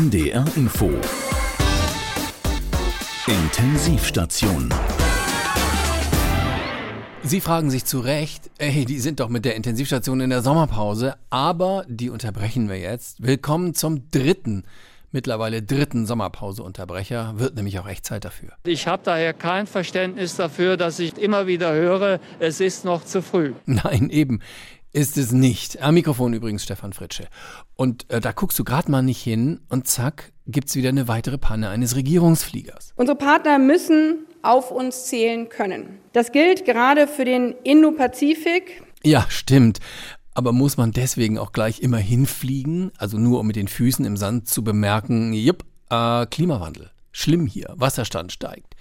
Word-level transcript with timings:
NDR 0.00 0.46
Info 0.56 0.90
Intensivstation 3.26 4.72
Sie 7.22 7.42
fragen 7.42 7.70
sich 7.70 7.84
zu 7.84 8.00
Recht, 8.00 8.50
ey, 8.56 8.86
die 8.86 8.98
sind 8.98 9.20
doch 9.20 9.28
mit 9.28 9.44
der 9.44 9.56
Intensivstation 9.56 10.22
in 10.22 10.30
der 10.30 10.40
Sommerpause, 10.40 11.16
aber 11.28 11.84
die 11.86 12.08
unterbrechen 12.08 12.70
wir 12.70 12.78
jetzt. 12.78 13.22
Willkommen 13.22 13.74
zum 13.74 14.10
dritten, 14.10 14.64
mittlerweile 15.12 15.60
dritten 15.60 16.06
Sommerpause-Unterbrecher. 16.06 17.34
Wird 17.36 17.56
nämlich 17.56 17.78
auch 17.78 17.86
echt 17.86 18.06
Zeit 18.06 18.24
dafür. 18.24 18.52
Ich 18.64 18.86
habe 18.86 19.02
daher 19.04 19.34
kein 19.34 19.66
Verständnis 19.66 20.34
dafür, 20.34 20.78
dass 20.78 20.98
ich 20.98 21.18
immer 21.18 21.46
wieder 21.46 21.74
höre, 21.74 22.20
es 22.38 22.60
ist 22.60 22.86
noch 22.86 23.04
zu 23.04 23.20
früh. 23.20 23.52
Nein, 23.66 24.08
eben 24.08 24.40
ist 24.92 25.16
es 25.16 25.32
nicht. 25.32 25.80
Am 25.82 25.94
Mikrofon 25.94 26.32
übrigens 26.32 26.62
Stefan 26.62 26.92
Fritsche. 26.92 27.28
Und 27.76 28.10
äh, 28.10 28.20
da 28.20 28.32
guckst 28.32 28.58
du 28.58 28.64
gerade 28.64 28.90
mal 28.90 29.02
nicht 29.02 29.22
hin 29.22 29.60
und 29.68 29.86
zack, 29.86 30.32
gibt's 30.46 30.74
wieder 30.74 30.88
eine 30.88 31.08
weitere 31.08 31.38
Panne 31.38 31.68
eines 31.68 31.96
Regierungsfliegers. 31.96 32.92
Unsere 32.96 33.16
Partner 33.16 33.58
müssen 33.58 34.26
auf 34.42 34.70
uns 34.70 35.06
zählen 35.06 35.48
können. 35.48 35.98
Das 36.12 36.32
gilt 36.32 36.64
gerade 36.64 37.06
für 37.06 37.24
den 37.24 37.54
Indo-Pazifik. 37.62 38.82
Ja, 39.02 39.26
stimmt. 39.28 39.78
Aber 40.34 40.52
muss 40.52 40.76
man 40.76 40.92
deswegen 40.92 41.38
auch 41.38 41.52
gleich 41.52 41.80
immer 41.80 41.98
hinfliegen? 41.98 42.92
Also 42.96 43.18
nur 43.18 43.40
um 43.40 43.46
mit 43.46 43.56
den 43.56 43.68
Füßen 43.68 44.04
im 44.04 44.16
Sand 44.16 44.48
zu 44.48 44.64
bemerken, 44.64 45.32
jupp, 45.32 45.64
äh, 45.90 46.26
Klimawandel. 46.26 46.90
Schlimm 47.12 47.46
hier, 47.46 47.74
Wasserstand 47.76 48.32
steigt. 48.32 48.74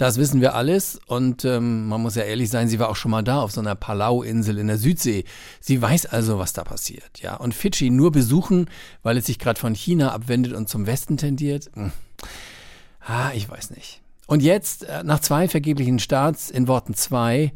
Das 0.00 0.16
wissen 0.16 0.40
wir 0.40 0.54
alles 0.54 0.98
und 1.08 1.44
ähm, 1.44 1.86
man 1.86 2.00
muss 2.00 2.14
ja 2.14 2.22
ehrlich 2.22 2.48
sein, 2.48 2.68
sie 2.68 2.78
war 2.78 2.88
auch 2.88 2.96
schon 2.96 3.10
mal 3.10 3.22
da 3.22 3.42
auf 3.42 3.52
so 3.52 3.60
einer 3.60 3.74
Palau-Insel 3.74 4.56
in 4.56 4.68
der 4.68 4.78
Südsee. 4.78 5.24
Sie 5.60 5.82
weiß 5.82 6.06
also, 6.06 6.38
was 6.38 6.54
da 6.54 6.64
passiert, 6.64 7.20
ja. 7.20 7.36
Und 7.36 7.54
Fidschi 7.54 7.90
nur 7.90 8.10
besuchen, 8.10 8.70
weil 9.02 9.18
es 9.18 9.26
sich 9.26 9.38
gerade 9.38 9.60
von 9.60 9.74
China 9.74 10.12
abwendet 10.12 10.54
und 10.54 10.70
zum 10.70 10.86
Westen 10.86 11.18
tendiert? 11.18 11.70
Hm. 11.74 11.92
Ah, 13.00 13.32
ich 13.34 13.46
weiß 13.50 13.72
nicht. 13.72 14.00
Und 14.26 14.42
jetzt, 14.42 14.84
äh, 14.84 15.02
nach 15.04 15.20
zwei 15.20 15.48
vergeblichen 15.48 15.98
Starts, 15.98 16.48
in 16.48 16.66
Worten 16.66 16.94
zwei, 16.94 17.52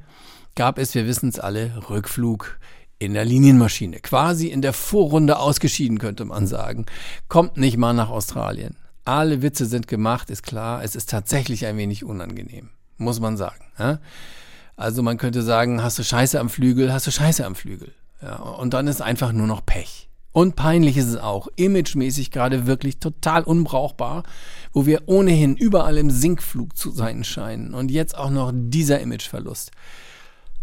gab 0.55 0.79
es, 0.79 0.95
wir 0.95 1.07
wissen 1.07 1.31
es 1.31 1.39
alle, 1.39 1.89
Rückflug 1.89 2.59
in 2.99 3.15
der 3.15 3.25
Linienmaschine. 3.25 4.01
Quasi 4.01 4.49
in 4.49 4.61
der 4.61 4.75
Vorrunde 4.75 5.39
ausgeschieden, 5.39 5.99
könnte 5.99 6.27
man 6.27 6.47
sagen. 6.47 6.85
Kommt 7.29 7.57
nicht 7.57 7.79
mal 7.79 7.95
nach 7.95 8.11
Australien. 8.11 8.77
Alle 9.05 9.43
Witze 9.43 9.67
sind 9.67 9.87
gemacht, 9.87 10.31
ist 10.31 10.43
klar. 10.43 10.83
Es 10.83 10.97
ist 10.97 11.11
tatsächlich 11.11 11.67
ein 11.67 11.77
wenig 11.77 12.05
unangenehm, 12.05 12.71
muss 12.97 13.21
man 13.21 13.37
sagen. 13.37 13.65
Ja? 13.79 14.01
Also 14.77 15.03
man 15.03 15.19
könnte 15.19 15.43
sagen, 15.43 15.83
hast 15.83 15.99
du 15.99 16.05
Scheiße 16.05 16.41
am 16.41 16.49
Flügel, 16.49 16.93
hast 16.93 17.07
du 17.07 17.11
Scheiße 17.11 17.45
am 17.45 17.55
Flügel. 17.55 17.93
Ja, 18.23 18.37
und 18.37 18.75
dann 18.75 18.87
ist 18.87 19.03
einfach 19.03 19.33
nur 19.33 19.47
noch 19.47 19.65
Pech. 19.65 20.09
Und 20.33 20.57
peinlich 20.57 20.97
ist 20.97 21.07
es 21.07 21.17
auch, 21.17 21.47
imagemäßig 21.55 22.33
gerade 22.33 22.67
wirklich 22.67 22.99
total 22.99 23.45
unbrauchbar, 23.45 24.25
wo 24.73 24.85
wir 24.85 25.03
ohnehin 25.07 25.57
überall 25.57 25.97
im 25.97 26.11
Sinkflug 26.11 26.77
zu 26.77 26.91
sein 26.91 27.23
scheinen. 27.23 27.73
Und 27.73 27.91
jetzt 27.91 28.17
auch 28.19 28.31
noch 28.31 28.51
dieser 28.53 29.01
Imageverlust. 29.01 29.71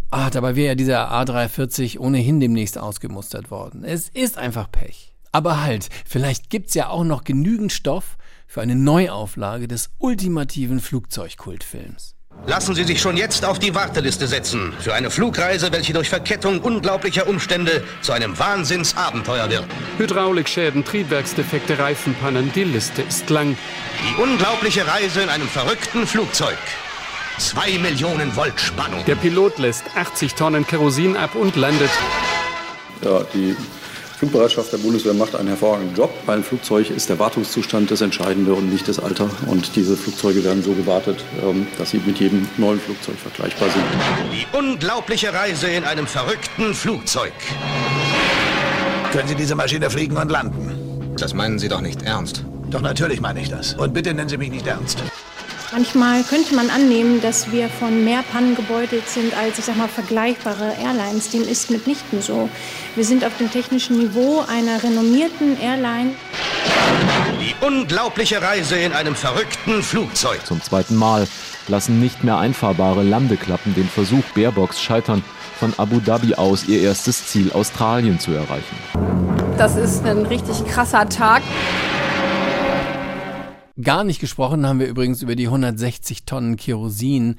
Ah, 0.09 0.29
dabei 0.29 0.57
wäre 0.57 0.69
ja 0.69 0.75
dieser 0.75 1.09
A340 1.13 1.99
ohnehin 1.99 2.41
demnächst 2.41 2.77
ausgemustert 2.77 3.49
worden. 3.49 3.85
Es 3.85 4.09
ist 4.09 4.37
einfach 4.37 4.69
Pech. 4.69 5.13
Aber 5.31 5.63
halt, 5.63 5.87
vielleicht 6.05 6.49
gibt's 6.49 6.73
ja 6.73 6.89
auch 6.89 7.05
noch 7.05 7.23
genügend 7.23 7.71
Stoff, 7.71 8.17
für 8.51 8.59
eine 8.59 8.75
Neuauflage 8.75 9.69
des 9.69 9.91
ultimativen 9.97 10.81
Flugzeugkultfilms. 10.81 12.15
Lassen 12.47 12.75
Sie 12.75 12.83
sich 12.83 12.99
schon 12.99 13.15
jetzt 13.15 13.45
auf 13.45 13.59
die 13.59 13.73
Warteliste 13.75 14.27
setzen 14.27 14.73
für 14.77 14.93
eine 14.93 15.09
Flugreise, 15.09 15.71
welche 15.71 15.93
durch 15.93 16.09
Verkettung 16.09 16.59
unglaublicher 16.59 17.29
Umstände 17.29 17.81
zu 18.01 18.11
einem 18.11 18.37
Wahnsinnsabenteuer 18.37 19.49
wird. 19.49 19.63
Hydraulikschäden, 19.99 20.83
Triebwerksdefekte, 20.83 21.79
Reifenpannen, 21.79 22.51
die 22.53 22.65
Liste 22.65 23.03
ist 23.03 23.29
lang. 23.29 23.55
Die 24.01 24.21
unglaubliche 24.21 24.85
Reise 24.85 25.21
in 25.21 25.29
einem 25.29 25.47
verrückten 25.47 26.05
Flugzeug. 26.05 26.57
Zwei 27.37 27.77
Millionen 27.77 28.35
Volt 28.35 28.59
Spannung. 28.59 29.05
Der 29.05 29.15
Pilot 29.15 29.59
lässt 29.59 29.85
80 29.95 30.35
Tonnen 30.35 30.67
Kerosin 30.67 31.15
ab 31.15 31.35
und 31.35 31.55
landet. 31.55 31.91
Ja, 33.01 33.23
die 33.33 33.55
Flugbereitschaft 34.21 34.71
der 34.71 34.77
Bundeswehr 34.77 35.15
macht 35.15 35.35
einen 35.35 35.47
hervorragenden 35.47 35.95
Job. 35.95 36.11
Bei 36.27 36.33
einem 36.33 36.43
Flugzeug 36.43 36.91
ist 36.91 37.09
der 37.09 37.17
Wartungszustand 37.17 37.89
das 37.89 38.01
Entscheidende 38.01 38.53
und 38.53 38.71
nicht 38.71 38.87
das 38.87 38.99
Alter. 38.99 39.27
Und 39.47 39.75
diese 39.75 39.97
Flugzeuge 39.97 40.43
werden 40.43 40.61
so 40.61 40.73
gewartet, 40.73 41.25
ähm, 41.41 41.65
dass 41.79 41.89
sie 41.89 41.99
mit 42.05 42.19
jedem 42.19 42.47
neuen 42.57 42.79
Flugzeug 42.79 43.15
vergleichbar 43.17 43.69
sind. 43.71 43.83
Die 44.31 44.45
unglaubliche 44.55 45.33
Reise 45.33 45.69
in 45.69 45.85
einem 45.85 46.05
verrückten 46.05 46.75
Flugzeug. 46.75 47.33
Können 49.11 49.27
Sie 49.27 49.33
diese 49.33 49.55
Maschine 49.55 49.89
fliegen 49.89 50.15
und 50.15 50.29
landen? 50.29 51.15
Das 51.17 51.33
meinen 51.33 51.57
Sie 51.57 51.67
doch 51.67 51.81
nicht 51.81 52.03
ernst. 52.03 52.45
Doch 52.69 52.81
natürlich 52.81 53.21
meine 53.21 53.41
ich 53.41 53.49
das. 53.49 53.73
Und 53.73 53.95
bitte 53.95 54.13
nennen 54.13 54.29
Sie 54.29 54.37
mich 54.37 54.51
nicht 54.51 54.67
ernst. 54.67 54.99
Manchmal 55.71 56.23
könnte 56.23 56.53
man 56.53 56.69
annehmen, 56.69 57.21
dass 57.21 57.49
wir 57.53 57.69
von 57.69 58.03
mehr 58.03 58.23
Pannen 58.29 58.55
gebeutelt 58.55 59.07
sind 59.07 59.33
als, 59.37 59.57
ich 59.57 59.63
sag 59.63 59.77
mal, 59.77 59.87
vergleichbare 59.87 60.73
Airlines. 60.77 61.29
Dem 61.29 61.43
ist 61.43 61.71
mitnichten 61.71 62.21
so. 62.21 62.49
Wir 62.95 63.05
sind 63.05 63.23
auf 63.23 63.37
dem 63.37 63.49
technischen 63.49 63.97
Niveau 63.97 64.43
einer 64.49 64.83
renommierten 64.83 65.57
Airline. 65.61 66.11
Die 67.39 67.55
unglaubliche 67.65 68.41
Reise 68.41 68.75
in 68.75 68.91
einem 68.91 69.15
verrückten 69.15 69.81
Flugzeug. 69.81 70.45
Zum 70.45 70.61
zweiten 70.61 70.97
Mal 70.97 71.25
lassen 71.69 72.01
nicht 72.01 72.21
mehr 72.25 72.37
einfahrbare 72.37 73.03
Landeklappen 73.03 73.73
den 73.73 73.87
Versuch 73.87 74.23
Baerbocks 74.35 74.81
scheitern, 74.81 75.23
von 75.57 75.73
Abu 75.77 76.01
Dhabi 76.01 76.35
aus 76.35 76.65
ihr 76.65 76.81
erstes 76.81 77.27
Ziel 77.27 77.49
Australien 77.53 78.19
zu 78.19 78.31
erreichen. 78.31 78.75
Das 79.57 79.77
ist 79.77 80.05
ein 80.05 80.25
richtig 80.25 80.65
krasser 80.65 81.07
Tag. 81.07 81.43
Gar 83.81 84.03
nicht 84.03 84.19
gesprochen 84.19 84.65
haben 84.65 84.79
wir 84.79 84.87
übrigens 84.87 85.21
über 85.21 85.35
die 85.35 85.47
160 85.47 86.25
Tonnen 86.25 86.57
Kerosin, 86.57 87.37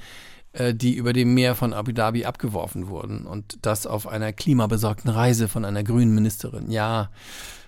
äh, 0.53 0.75
die 0.75 0.95
über 0.95 1.13
dem 1.13 1.35
Meer 1.35 1.55
von 1.55 1.73
Abu 1.73 1.93
Dhabi 1.93 2.25
abgeworfen 2.25 2.89
wurden. 2.89 3.27
Und 3.27 3.59
das 3.63 3.87
auf 3.87 4.07
einer 4.07 4.33
klimabesorgten 4.33 5.11
Reise 5.11 5.49
von 5.49 5.65
einer 5.65 5.83
grünen 5.83 6.15
Ministerin. 6.15 6.71
Ja, 6.71 7.11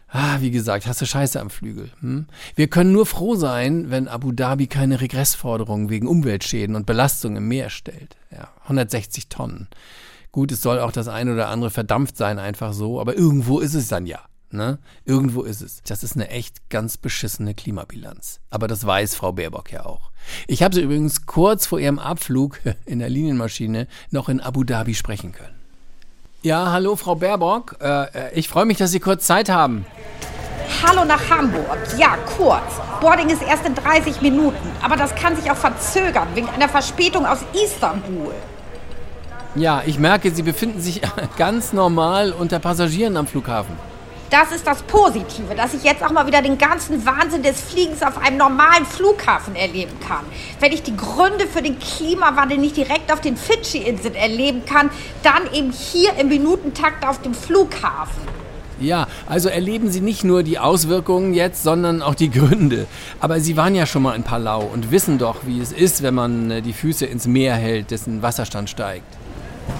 ah, 0.08 0.38
wie 0.40 0.50
gesagt, 0.50 0.86
hast 0.86 1.00
du 1.00 1.06
Scheiße 1.06 1.40
am 1.40 1.50
Flügel. 1.50 1.90
Hm? 2.00 2.26
Wir 2.54 2.68
können 2.68 2.92
nur 2.92 3.06
froh 3.06 3.34
sein, 3.34 3.90
wenn 3.90 4.08
Abu 4.08 4.32
Dhabi 4.32 4.66
keine 4.66 5.00
Regressforderungen 5.00 5.90
wegen 5.90 6.06
Umweltschäden 6.06 6.76
und 6.76 6.86
Belastung 6.86 7.36
im 7.36 7.48
Meer 7.48 7.70
stellt. 7.70 8.16
Ja, 8.30 8.48
160 8.64 9.28
Tonnen. 9.28 9.68
Gut, 10.32 10.50
es 10.50 10.62
soll 10.62 10.80
auch 10.80 10.92
das 10.92 11.08
eine 11.08 11.32
oder 11.32 11.48
andere 11.48 11.70
verdampft 11.70 12.16
sein, 12.16 12.38
einfach 12.38 12.72
so, 12.72 13.00
aber 13.00 13.16
irgendwo 13.16 13.60
ist 13.60 13.74
es 13.74 13.88
dann 13.88 14.06
ja. 14.06 14.20
Ne? 14.50 14.78
Irgendwo 15.04 15.42
ist 15.42 15.62
es. 15.62 15.82
Das 15.82 16.04
ist 16.04 16.14
eine 16.14 16.28
echt 16.28 16.70
ganz 16.70 16.96
beschissene 16.96 17.54
Klimabilanz. 17.54 18.40
Aber 18.50 18.68
das 18.68 18.86
weiß 18.86 19.16
Frau 19.16 19.32
Baerbock 19.32 19.72
ja 19.72 19.84
auch. 19.84 20.12
Ich 20.46 20.62
habe 20.62 20.74
sie 20.74 20.82
übrigens 20.82 21.26
kurz 21.26 21.66
vor 21.66 21.80
ihrem 21.80 21.98
Abflug 21.98 22.60
in 22.84 23.00
der 23.00 23.08
Linienmaschine 23.08 23.88
noch 24.10 24.28
in 24.28 24.40
Abu 24.40 24.62
Dhabi 24.64 24.94
sprechen 24.94 25.32
können. 25.32 25.54
Ja, 26.42 26.72
hallo 26.72 26.94
Frau 26.94 27.14
Baerbock. 27.14 27.76
Äh, 27.80 28.38
ich 28.38 28.48
freue 28.48 28.66
mich, 28.66 28.76
dass 28.76 28.90
Sie 28.90 29.00
kurz 29.00 29.26
Zeit 29.26 29.48
haben. 29.48 29.86
Hallo 30.86 31.04
nach 31.04 31.30
Hamburg. 31.30 31.78
Ja, 31.98 32.16
kurz. 32.36 32.80
Boarding 33.00 33.30
ist 33.30 33.42
erst 33.42 33.66
in 33.66 33.74
30 33.74 34.20
Minuten. 34.20 34.70
Aber 34.82 34.96
das 34.96 35.14
kann 35.14 35.36
sich 35.36 35.50
auch 35.50 35.56
verzögern 35.56 36.28
wegen 36.34 36.48
einer 36.48 36.68
Verspätung 36.68 37.26
aus 37.26 37.38
Istanbul. 37.54 38.34
Ja, 39.54 39.82
ich 39.86 39.98
merke, 39.98 40.30
Sie 40.32 40.42
befinden 40.42 40.80
sich 40.80 41.00
ganz 41.38 41.72
normal 41.72 42.32
unter 42.32 42.58
Passagieren 42.58 43.16
am 43.16 43.26
Flughafen. 43.26 43.76
Das 44.30 44.50
ist 44.52 44.66
das 44.66 44.82
Positive, 44.82 45.54
dass 45.54 45.74
ich 45.74 45.84
jetzt 45.84 46.02
auch 46.02 46.10
mal 46.10 46.26
wieder 46.26 46.42
den 46.42 46.58
ganzen 46.58 47.04
Wahnsinn 47.06 47.42
des 47.42 47.60
Fliegens 47.60 48.02
auf 48.02 48.18
einem 48.18 48.38
normalen 48.38 48.84
Flughafen 48.84 49.54
erleben 49.54 49.92
kann. 50.06 50.24
Wenn 50.60 50.72
ich 50.72 50.82
die 50.82 50.96
Gründe 50.96 51.46
für 51.46 51.62
den 51.62 51.78
Klimawandel 51.78 52.58
nicht 52.58 52.76
direkt 52.76 53.12
auf 53.12 53.20
den 53.20 53.36
Fidschi-Inseln 53.36 54.14
erleben 54.14 54.64
kann, 54.64 54.90
dann 55.22 55.52
eben 55.52 55.70
hier 55.72 56.14
im 56.18 56.28
Minutentakt 56.28 57.06
auf 57.06 57.22
dem 57.22 57.34
Flughafen. 57.34 58.22
Ja, 58.80 59.06
also 59.26 59.48
erleben 59.48 59.90
Sie 59.90 60.00
nicht 60.00 60.24
nur 60.24 60.42
die 60.42 60.58
Auswirkungen 60.58 61.32
jetzt, 61.32 61.62
sondern 61.62 62.02
auch 62.02 62.16
die 62.16 62.30
Gründe. 62.30 62.86
Aber 63.20 63.38
Sie 63.38 63.56
waren 63.56 63.74
ja 63.74 63.86
schon 63.86 64.02
mal 64.02 64.16
in 64.16 64.24
Palau 64.24 64.62
und 64.62 64.90
wissen 64.90 65.18
doch, 65.18 65.46
wie 65.46 65.60
es 65.60 65.70
ist, 65.70 66.02
wenn 66.02 66.14
man 66.14 66.50
äh, 66.50 66.62
die 66.62 66.72
Füße 66.72 67.06
ins 67.06 67.26
Meer 67.26 67.54
hält, 67.54 67.92
dessen 67.92 68.20
Wasserstand 68.22 68.68
steigt. 68.68 69.06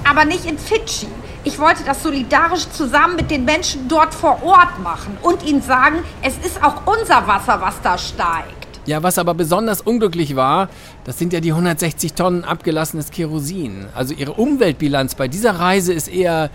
Aber 0.08 0.24
nicht 0.24 0.46
in 0.46 0.58
Fidschi. 0.58 1.08
Ich 1.46 1.58
wollte 1.58 1.84
das 1.84 2.02
solidarisch 2.02 2.70
zusammen 2.70 3.16
mit 3.16 3.30
den 3.30 3.44
Menschen 3.44 3.86
dort 3.86 4.14
vor 4.14 4.42
Ort 4.42 4.78
machen 4.82 5.18
und 5.20 5.42
ihnen 5.44 5.60
sagen, 5.60 5.96
es 6.22 6.38
ist 6.38 6.64
auch 6.64 6.86
unser 6.86 7.26
Wasser, 7.26 7.60
was 7.60 7.80
da 7.82 7.98
steigt. 7.98 8.64
Ja, 8.86 9.02
was 9.02 9.18
aber 9.18 9.34
besonders 9.34 9.82
unglücklich 9.82 10.36
war, 10.36 10.68
das 11.04 11.18
sind 11.18 11.34
ja 11.34 11.40
die 11.40 11.52
160 11.52 12.14
Tonnen 12.14 12.44
abgelassenes 12.44 13.10
Kerosin. 13.10 13.86
Also 13.94 14.14
ihre 14.14 14.32
Umweltbilanz 14.32 15.14
bei 15.16 15.28
dieser 15.28 15.58
Reise 15.58 15.92
ist 15.92 16.08
eher 16.08 16.50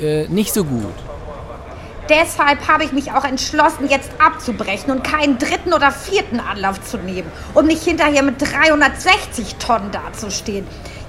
äh, 0.00 0.26
nicht 0.26 0.52
so 0.52 0.64
gut. 0.64 0.94
Deshalb 2.08 2.66
habe 2.66 2.82
ich 2.82 2.92
mich 2.92 3.12
auch 3.12 3.24
entschlossen, 3.24 3.88
jetzt 3.88 4.10
abzubrechen 4.18 4.90
und 4.90 5.04
keinen 5.04 5.38
dritten 5.38 5.72
oder 5.72 5.92
vierten 5.92 6.40
Anlauf 6.40 6.82
zu 6.82 6.98
nehmen, 6.98 7.30
um 7.54 7.66
nicht 7.66 7.84
hinterher 7.84 8.24
mit 8.24 8.42
360 8.42 9.54
Tonnen 9.56 9.92
dazustehen. 9.92 10.66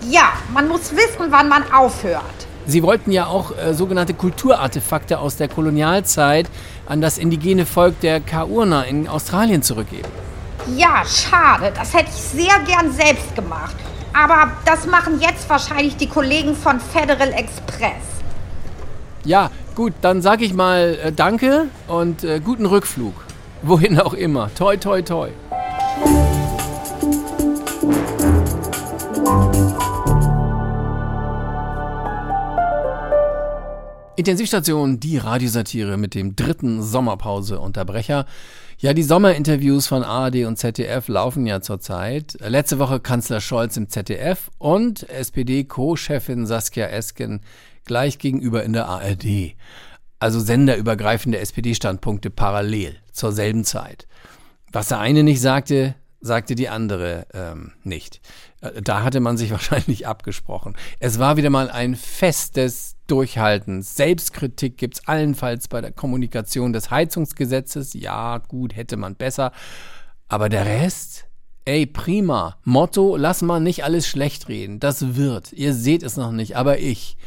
Ja, 0.07 0.33
man 0.53 0.67
muss 0.67 0.91
wissen, 0.91 1.31
wann 1.31 1.49
man 1.49 1.63
aufhört. 1.73 2.47
Sie 2.65 2.81
wollten 2.81 3.11
ja 3.11 3.27
auch 3.27 3.57
äh, 3.57 3.73
sogenannte 3.73 4.13
Kulturartefakte 4.13 5.19
aus 5.19 5.35
der 5.35 5.49
Kolonialzeit 5.49 6.47
an 6.85 7.01
das 7.01 7.17
indigene 7.17 7.65
Volk 7.65 7.99
der 7.99 8.19
Kaurna 8.19 8.83
in 8.83 9.07
Australien 9.07 9.61
zurückgeben. 9.61 10.07
Ja, 10.75 11.03
schade. 11.05 11.73
Das 11.75 11.93
hätte 11.93 12.09
ich 12.09 12.21
sehr 12.21 12.59
gern 12.65 12.91
selbst 12.93 13.35
gemacht. 13.35 13.75
Aber 14.13 14.51
das 14.65 14.85
machen 14.85 15.19
jetzt 15.19 15.49
wahrscheinlich 15.49 15.97
die 15.97 16.07
Kollegen 16.07 16.55
von 16.55 16.79
Federal 16.79 17.33
Express. 17.33 18.03
Ja, 19.25 19.49
gut, 19.75 19.93
dann 20.01 20.21
sag 20.21 20.41
ich 20.41 20.53
mal 20.53 20.97
äh, 21.03 21.11
Danke 21.11 21.67
und 21.87 22.23
äh, 22.23 22.39
guten 22.39 22.65
Rückflug. 22.65 23.13
Wohin 23.61 23.99
auch 23.99 24.13
immer. 24.13 24.49
Toi, 24.55 24.77
toi, 24.77 25.01
toi. 25.01 25.29
Intensivstation, 34.23 35.01
die 35.01 35.17
Radiosatire 35.17 35.97
mit 35.97 36.15
dem 36.15 36.37
dritten 36.37 36.81
Sommerpause-Unterbrecher. 36.81 38.25
Ja, 38.77 38.93
die 38.93 39.03
Sommerinterviews 39.03 39.87
von 39.87 40.01
ARD 40.01 40.45
und 40.45 40.55
ZDF 40.55 41.09
laufen 41.09 41.45
ja 41.45 41.59
zurzeit. 41.59 42.37
Letzte 42.39 42.79
Woche 42.79 43.01
Kanzler 43.01 43.41
Scholz 43.41 43.75
im 43.75 43.89
ZDF 43.89 44.49
und 44.59 45.09
SPD-Co-Chefin 45.09 46.45
Saskia 46.45 46.87
Esken 46.87 47.41
gleich 47.83 48.17
gegenüber 48.17 48.63
in 48.63 48.71
der 48.71 48.87
ARD. 48.87 49.57
Also 50.19 50.39
senderübergreifende 50.39 51.39
SPD-Standpunkte 51.39 52.29
parallel 52.29 52.95
zur 53.11 53.33
selben 53.33 53.65
Zeit. 53.65 54.07
Was 54.71 54.87
der 54.87 54.99
eine 54.99 55.23
nicht 55.23 55.41
sagte, 55.41 55.95
sagte 56.21 56.55
die 56.55 56.69
andere 56.69 57.27
ähm, 57.33 57.73
nicht. 57.83 58.21
Äh, 58.61 58.81
da 58.81 59.03
hatte 59.03 59.19
man 59.19 59.35
sich 59.35 59.51
wahrscheinlich 59.51 60.07
abgesprochen. 60.07 60.77
Es 60.99 61.19
war 61.19 61.35
wieder 61.35 61.49
mal 61.49 61.69
ein 61.69 61.95
Fest 61.95 62.55
des 62.55 62.92
Durchhaltens. 63.07 63.95
Selbstkritik 63.95 64.77
gibt 64.77 64.95
es 64.95 65.07
allenfalls 65.07 65.67
bei 65.67 65.81
der 65.81 65.91
Kommunikation 65.91 66.73
des 66.73 66.89
Heizungsgesetzes. 66.91 67.93
Ja, 67.93 68.37
gut, 68.37 68.75
hätte 68.75 68.97
man 68.97 69.15
besser. 69.15 69.51
Aber 70.27 70.49
der 70.49 70.65
Rest? 70.65 71.25
Ey, 71.65 71.85
prima. 71.85 72.57
Motto, 72.63 73.15
lass 73.15 73.41
mal 73.41 73.59
nicht 73.59 73.83
alles 73.83 74.07
schlecht 74.07 74.49
reden. 74.49 74.79
Das 74.79 75.15
wird. 75.15 75.53
Ihr 75.53 75.73
seht 75.73 76.03
es 76.03 76.17
noch 76.17 76.31
nicht, 76.31 76.57
aber 76.57 76.79
ich. 76.79 77.17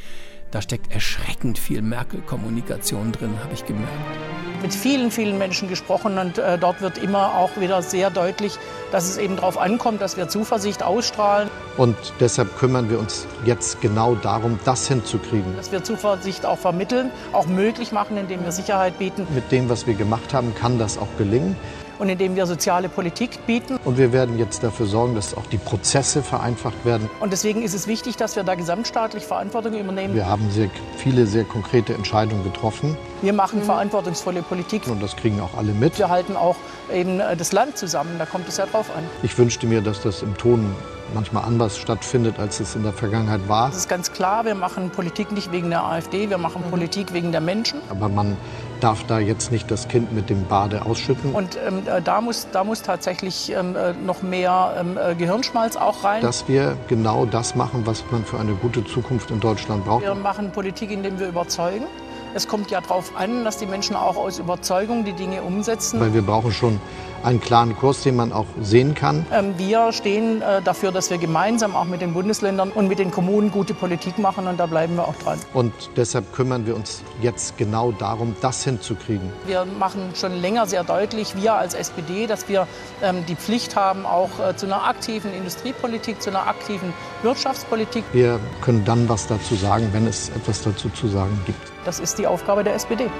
Da 0.51 0.63
steckt 0.63 0.93
erschreckend 0.93 1.59
viel 1.59 1.83
Merkel-Kommunikation 1.83 3.13
drin, 3.13 3.39
habe 3.43 3.55
ich 3.55 3.65
gemerkt. 3.65 4.46
Mit 4.67 4.75
vielen, 4.75 5.13
vielen 5.13 5.39
Menschen 5.39 5.69
gesprochen 5.69 6.19
und 6.19 6.39
äh, 6.39 6.59
dort 6.59 6.81
wird 6.81 6.99
immer 6.99 7.37
auch 7.37 7.51
wieder 7.57 7.83
sehr 7.83 8.11
deutlich, 8.11 8.59
dass 8.91 9.09
es 9.09 9.17
eben 9.17 9.37
darauf 9.37 9.59
ankommt, 9.59 10.01
dass 10.01 10.17
wir 10.17 10.27
Zuversicht 10.27 10.83
ausstrahlen. 10.83 11.49
Und 11.77 11.95
deshalb 12.19 12.59
kümmern 12.59 12.91
wir 12.91 12.99
uns 12.99 13.29
jetzt 13.45 13.81
genau 13.81 14.17
darum, 14.17 14.59
das 14.65 14.89
hinzukriegen. 14.89 15.57
Dass 15.57 15.71
wir 15.71 15.85
Zuversicht 15.85 16.45
auch 16.45 16.59
vermitteln, 16.59 17.13
auch 17.33 17.47
möglich 17.47 17.93
machen, 17.93 18.17
indem 18.17 18.43
wir 18.43 18.51
Sicherheit 18.51 18.99
bieten. 18.99 19.25
Mit 19.33 19.53
dem, 19.53 19.69
was 19.69 19.87
wir 19.87 19.95
gemacht 19.95 20.35
haben, 20.35 20.53
kann 20.57 20.81
das 20.81 20.99
auch 20.99 21.17
gelingen 21.17 21.55
und 21.99 22.09
indem 22.09 22.37
wir 22.37 22.47
soziale 22.47 22.89
Politik 22.89 23.47
bieten. 23.47 23.79
Und 23.85 23.99
wir 23.99 24.13
werden 24.13 24.39
jetzt 24.39 24.63
dafür 24.63 24.87
sorgen, 24.87 25.15
dass 25.15 25.37
auch 25.37 25.47
die 25.47 25.59
Prozesse 25.59 26.23
vereinfacht 26.23 26.85
werden. 26.85 27.09
Und 27.21 27.33
deswegen 27.33 27.63
ist 27.63 27.75
es 27.75 27.87
wichtig, 27.87 28.17
dass 28.17 28.37
wir 28.37 28.45
da 28.45 28.55
gesamtstaatlich 28.55 29.25
Verantwortung 29.25 29.75
übernehmen. 29.75 30.15
Wir 30.15 30.27
haben 30.27 30.51
sehr, 30.51 30.71
viele 30.97 31.27
sehr 31.27 31.45
konkrete 31.45 31.95
Entscheidungen 31.95 32.45
getroffen. 32.45 32.97
Wir 33.23 33.33
machen 33.33 33.63
verantwortungsvolle 33.63 34.43
Politik. 34.43 34.87
Und 34.89 35.03
das 35.03 35.17
kriegen 35.17 35.41
auch 35.41 35.57
alle 35.57 35.73
mit. 35.73 35.99
Wir 35.99 36.09
halten 36.09 36.37
auch 36.37 36.57
eben 36.93 37.21
äh, 37.21 37.37
das 37.37 37.53
Land 37.53 37.77
zusammen, 37.77 38.19
da 38.19 38.27
kommt 38.27 38.49
es 38.49 38.57
ja 38.57 38.67
drauf 38.67 38.91
an. 38.97 39.05
Ich 39.23 39.37
wünschte 39.39 39.67
mir, 39.67 39.81
dass 39.81 40.03
das 40.03 40.23
im 40.23 40.37
Ton 40.37 40.75
manchmal 41.15 41.45
anders 41.45 41.79
stattfindet, 41.79 42.39
als 42.39 42.61
es 42.61 42.75
in 42.75 42.83
der 42.83 42.93
Vergangenheit 42.93 43.49
war. 43.49 43.69
Es 43.69 43.77
ist 43.77 43.89
ganz 43.89 44.13
klar, 44.13 44.45
wir 44.45 44.55
machen 44.55 44.91
Politik 44.91 45.33
nicht 45.33 45.53
wegen 45.53 45.71
der 45.71 45.85
AfD, 45.85 46.31
wir 46.31 46.39
machen 46.39 46.63
Politik 46.71 47.13
wegen 47.13 47.33
der 47.33 47.41
Menschen. 47.41 47.81
Aber 47.91 48.09
man 48.09 48.37
darf 48.81 49.05
da 49.05 49.19
jetzt 49.19 49.53
nicht 49.53 49.71
das 49.71 49.89
Kind 49.89 50.13
mit 50.13 50.31
dem 50.31 50.47
Bade 50.47 50.85
ausschütten. 50.85 51.33
Und 51.33 51.59
ähm, 51.67 51.83
äh, 51.87 52.01
da, 52.03 52.21
muss, 52.21 52.49
da 52.53 52.65
muss 52.65 52.83
tatsächlich 52.83 53.53
ähm, 53.53 53.77
äh, 53.77 53.93
noch 53.93 54.23
mehr 54.23 54.77
ähm, 54.79 54.99
äh, 54.99 55.15
Gehirnschmalz 55.15 55.77
auch 55.77 56.05
rein. 56.05 56.23
Dass 56.23 56.49
wir 56.49 56.77
genau 56.89 57.27
das 57.27 57.55
machen, 57.55 57.87
was 57.87 58.05
man 58.11 58.25
für 58.25 58.39
eine 58.39 58.55
gute 58.55 58.85
Zukunft 58.85 59.31
in 59.31 59.41
Deutschland 59.41 59.85
braucht. 59.85 60.03
Wir 60.03 60.15
machen 60.15 60.53
Politik, 60.53 60.91
indem 60.91 61.19
wir 61.19 61.29
überzeugen. 61.29 61.87
Es 62.35 62.49
kommt 62.49 62.71
ja 62.71 62.83
darauf 62.83 63.17
an, 63.17 63.45
dass 63.45 63.57
die 63.57 63.67
Menschen 63.67 63.97
auch 63.97 64.17
aus 64.17 64.39
Überzeugung 64.39 65.05
die 65.05 65.15
Dinge 65.15 65.43
umsetzen. 65.43 66.01
Weil 66.01 66.13
wir 66.13 66.21
brauchen 66.21 66.53
schon 66.53 66.81
einen 67.27 67.41
klaren 67.41 67.77
Kurs, 67.77 68.03
den 68.03 68.17
man 68.17 68.33
auch 68.33 68.47
sehen 68.61 68.95
kann. 68.95 69.27
Ähm, 69.33 69.55
wir 69.59 69.93
stehen 69.93 70.41
äh, 70.41 70.63
dafür, 70.63 70.93
dass 70.93 71.11
wir 71.11 71.19
gemeinsam 71.19 71.75
auch 71.75 71.85
mit 71.85 72.01
den 72.01 72.15
Bundesländern 72.15 72.71
und 72.71 72.87
mit 72.87 73.01
den 73.01 73.11
Kommunen 73.11 73.51
gute 73.51 73.75
Politik 73.75 74.19
machen 74.19 74.47
und 74.47 74.59
da 74.61 74.67
bleiben 74.67 74.95
wir 74.95 75.09
auch 75.09 75.17
dran. 75.17 75.39
Und 75.53 75.73
deshalb 75.97 76.33
kümmern 76.33 76.67
wir 76.67 76.77
uns 76.77 77.03
jetzt 77.21 77.59
genau 77.59 77.91
darum, 77.91 78.37
das 78.41 78.63
hinzukriegen. 78.63 79.29
Wir 79.45 79.67
machen 79.79 80.13
schon 80.15 80.41
länger 80.41 80.67
sehr 80.67 80.85
deutlich, 80.85 81.35
wir 81.37 81.55
als 81.55 81.75
SPD, 81.75 82.29
dass 82.29 82.49
wir 82.49 82.69
ähm, 83.03 83.27
die 83.27 83.35
Pflicht 83.35 83.75
haben, 83.75 84.07
auch 84.07 84.31
äh, 84.39 84.57
zu 84.57 84.67
einer 84.67 84.85
aktiven 84.85 85.35
Industriepolitik, 85.35 86.23
zu 86.23 86.31
einer 86.31 86.47
aktiven 86.47 86.95
Wirtschaftspolitik. 87.23 88.05
Wir 88.13 88.39
können 88.61 88.85
dann 88.85 89.09
was 89.09 89.27
dazu 89.27 89.57
sagen, 89.57 89.89
wenn 89.91 90.07
es 90.07 90.29
etwas 90.29 90.63
dazu 90.63 90.89
zu 90.91 91.09
sagen 91.09 91.37
gibt. 91.45 91.73
Das 91.85 91.99
ist 91.99 92.19
die 92.19 92.27
Aufgabe 92.29 92.63
der 92.63 92.75
SPD. 92.77 93.11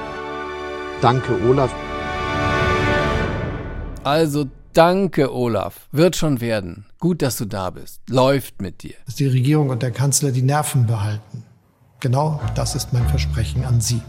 Danke, 1.01 1.39
Olaf. 1.49 1.75
Also 4.07 4.47
danke, 4.73 5.35
Olaf. 5.35 5.89
Wird 5.91 6.15
schon 6.15 6.41
werden. 6.41 6.87
Gut, 7.01 7.23
dass 7.23 7.39
du 7.39 7.45
da 7.45 7.71
bist. 7.71 8.03
Läuft 8.09 8.63
mit 8.63 8.85
dir. 8.85 8.95
Dass 9.05 9.17
die 9.17 9.27
Regierung 9.27 9.69
und 9.69 9.83
der 9.83 9.91
Kanzler 9.91 10.31
die 10.31 10.43
Nerven 10.43 10.87
behalten. 10.87 11.43
Genau 11.99 12.41
das 12.55 12.77
ist 12.77 12.93
mein 12.93 13.05
Versprechen 13.09 13.65
an 13.65 13.81
Sie. 13.81 14.01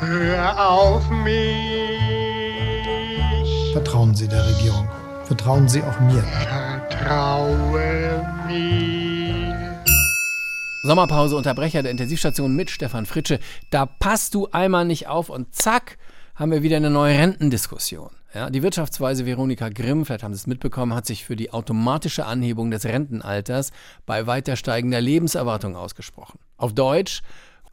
Hör 0.00 0.70
auf 0.70 1.08
mich. 1.24 1.32
Vertrauen 3.72 4.14
Sie 4.14 4.28
der 4.28 4.46
Regierung. 4.46 4.86
Vertrauen 5.24 5.66
Sie 5.66 5.82
auch 5.82 5.98
mir. 5.98 6.22
Vertraue 6.90 8.28
mir. 8.46 9.82
Sommerpause, 10.82 11.36
Unterbrecher 11.36 11.82
der 11.82 11.92
Intensivstation 11.92 12.54
mit 12.54 12.68
Stefan 12.68 13.06
Fritsche. 13.06 13.38
Da 13.70 13.86
passt 13.86 14.34
du 14.34 14.48
einmal 14.52 14.84
nicht 14.84 15.06
auf 15.06 15.30
und 15.30 15.54
zack, 15.54 15.96
haben 16.34 16.52
wir 16.52 16.62
wieder 16.62 16.76
eine 16.76 16.90
neue 16.90 17.16
Rentendiskussion. 17.16 18.10
Ja, 18.34 18.50
die 18.50 18.62
Wirtschaftsweise 18.62 19.24
Veronika 19.24 19.70
Grimm, 19.70 20.04
vielleicht 20.04 20.22
haben 20.22 20.34
Sie 20.34 20.40
es 20.40 20.46
mitbekommen, 20.46 20.92
hat 20.92 21.06
sich 21.06 21.24
für 21.24 21.34
die 21.34 21.50
automatische 21.50 22.26
Anhebung 22.26 22.70
des 22.70 22.84
Rentenalters 22.84 23.72
bei 24.04 24.26
weiter 24.26 24.56
steigender 24.56 25.00
Lebenserwartung 25.00 25.76
ausgesprochen. 25.76 26.38
Auf 26.58 26.74
Deutsch, 26.74 27.22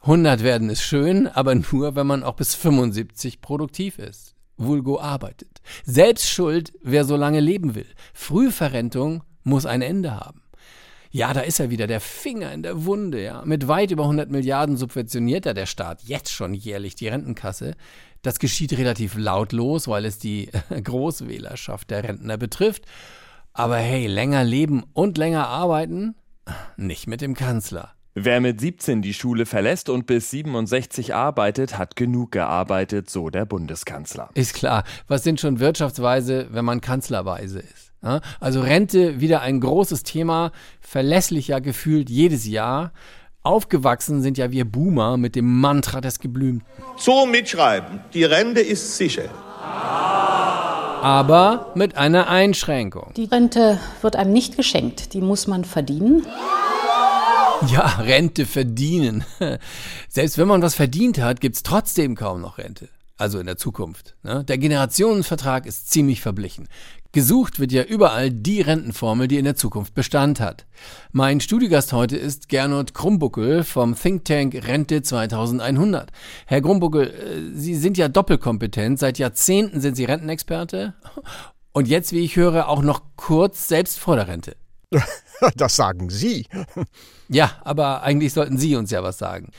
100 0.00 0.42
werden 0.42 0.70
ist 0.70 0.82
schön, 0.82 1.26
aber 1.26 1.54
nur, 1.54 1.94
wenn 1.94 2.06
man 2.06 2.22
auch 2.22 2.36
bis 2.36 2.54
75 2.54 3.42
produktiv 3.42 3.98
ist. 3.98 4.34
Vulgo 4.56 4.98
arbeitet. 4.98 5.60
Selbst 5.84 6.30
schuld, 6.30 6.72
wer 6.82 7.04
so 7.04 7.16
lange 7.16 7.40
leben 7.40 7.74
will. 7.74 7.88
Frühverrentung 8.14 9.24
muss 9.42 9.66
ein 9.66 9.82
Ende 9.82 10.12
haben. 10.14 10.42
Ja, 11.10 11.32
da 11.32 11.40
ist 11.40 11.60
er 11.60 11.70
wieder, 11.70 11.86
der 11.86 12.00
Finger 12.00 12.52
in 12.52 12.62
der 12.62 12.84
Wunde, 12.84 13.22
ja. 13.22 13.42
Mit 13.44 13.68
weit 13.68 13.90
über 13.90 14.04
100 14.04 14.30
Milliarden 14.30 14.76
subventioniert 14.76 15.46
er 15.46 15.54
der 15.54 15.66
Staat 15.66 16.02
jetzt 16.02 16.30
schon 16.30 16.52
jährlich 16.52 16.94
die 16.94 17.08
Rentenkasse. 17.08 17.74
Das 18.26 18.40
geschieht 18.40 18.76
relativ 18.76 19.14
lautlos, 19.16 19.86
weil 19.86 20.04
es 20.04 20.18
die 20.18 20.50
Großwählerschaft 20.82 21.90
der 21.92 22.02
Rentner 22.02 22.36
betrifft. 22.36 22.84
Aber 23.52 23.76
hey, 23.76 24.08
länger 24.08 24.42
leben 24.42 24.82
und 24.94 25.16
länger 25.16 25.46
arbeiten? 25.46 26.16
Nicht 26.76 27.06
mit 27.06 27.20
dem 27.20 27.34
Kanzler. 27.34 27.92
Wer 28.14 28.40
mit 28.40 28.60
17 28.60 29.00
die 29.00 29.14
Schule 29.14 29.46
verlässt 29.46 29.88
und 29.88 30.06
bis 30.06 30.30
67 30.30 31.14
arbeitet, 31.14 31.78
hat 31.78 31.94
genug 31.94 32.32
gearbeitet, 32.32 33.10
so 33.10 33.30
der 33.30 33.44
Bundeskanzler. 33.44 34.30
Ist 34.34 34.54
klar. 34.54 34.82
Was 35.06 35.22
sind 35.22 35.38
schon 35.38 35.60
Wirtschaftsweise, 35.60 36.48
wenn 36.50 36.64
man 36.64 36.80
Kanzlerweise 36.80 37.60
ist? 37.60 37.92
Also 38.40 38.60
Rente 38.60 39.20
wieder 39.20 39.42
ein 39.42 39.60
großes 39.60 40.02
Thema, 40.02 40.50
verlässlicher 40.80 41.60
gefühlt 41.60 42.10
jedes 42.10 42.44
Jahr. 42.44 42.92
Aufgewachsen 43.46 44.22
sind 44.22 44.38
ja 44.38 44.50
wir 44.50 44.64
Boomer 44.64 45.16
mit 45.16 45.36
dem 45.36 45.60
Mantra 45.60 46.00
des 46.00 46.18
Geblümten. 46.18 46.66
So 46.98 47.26
mitschreiben, 47.26 48.00
die 48.12 48.24
Rente 48.24 48.60
ist 48.60 48.96
sicher. 48.96 49.28
Aber 51.02 51.72
mit 51.74 51.96
einer 51.96 52.28
Einschränkung. 52.28 53.12
Die 53.16 53.26
Rente 53.26 53.78
wird 54.02 54.16
einem 54.16 54.32
nicht 54.32 54.56
geschenkt, 54.56 55.14
die 55.14 55.20
muss 55.20 55.46
man 55.46 55.64
verdienen. 55.64 56.26
Ja, 57.68 57.86
Rente 58.00 58.44
verdienen. 58.44 59.24
Selbst 60.08 60.36
wenn 60.36 60.48
man 60.48 60.60
was 60.60 60.74
verdient 60.74 61.20
hat, 61.20 61.40
gibt 61.40 61.56
es 61.56 61.62
trotzdem 61.62 62.16
kaum 62.16 62.40
noch 62.40 62.58
Rente 62.58 62.88
also 63.16 63.38
in 63.38 63.46
der 63.46 63.56
Zukunft. 63.56 64.14
Ne? 64.22 64.44
Der 64.44 64.58
Generationenvertrag 64.58 65.66
ist 65.66 65.90
ziemlich 65.90 66.20
verblichen. 66.20 66.68
Gesucht 67.12 67.58
wird 67.58 67.72
ja 67.72 67.82
überall 67.82 68.30
die 68.30 68.60
Rentenformel, 68.60 69.28
die 69.28 69.38
in 69.38 69.44
der 69.44 69.56
Zukunft 69.56 69.94
Bestand 69.94 70.40
hat. 70.40 70.66
Mein 71.12 71.40
Studiogast 71.40 71.92
heute 71.92 72.16
ist 72.16 72.48
Gernot 72.48 72.94
Krumbuckel 72.94 73.64
vom 73.64 73.94
Think 73.94 74.24
Tank 74.24 74.54
Rente 74.66 75.02
2100. 75.02 76.10
Herr 76.46 76.60
Krumbuckel, 76.60 77.08
äh, 77.08 77.56
Sie 77.56 77.74
sind 77.74 77.96
ja 77.96 78.08
doppelkompetent. 78.08 78.98
Seit 78.98 79.18
Jahrzehnten 79.18 79.80
sind 79.80 79.96
Sie 79.96 80.04
Rentenexperte 80.04 80.94
und 81.72 81.88
jetzt, 81.88 82.12
wie 82.12 82.20
ich 82.20 82.36
höre, 82.36 82.68
auch 82.68 82.82
noch 82.82 83.02
kurz 83.16 83.68
selbst 83.68 83.98
vor 83.98 84.16
der 84.16 84.28
Rente. 84.28 84.56
Das 85.54 85.76
sagen 85.76 86.08
Sie. 86.08 86.46
Ja, 87.28 87.50
aber 87.62 88.02
eigentlich 88.02 88.32
sollten 88.32 88.56
Sie 88.56 88.74
uns 88.74 88.90
ja 88.90 89.02
was 89.02 89.18
sagen. 89.18 89.50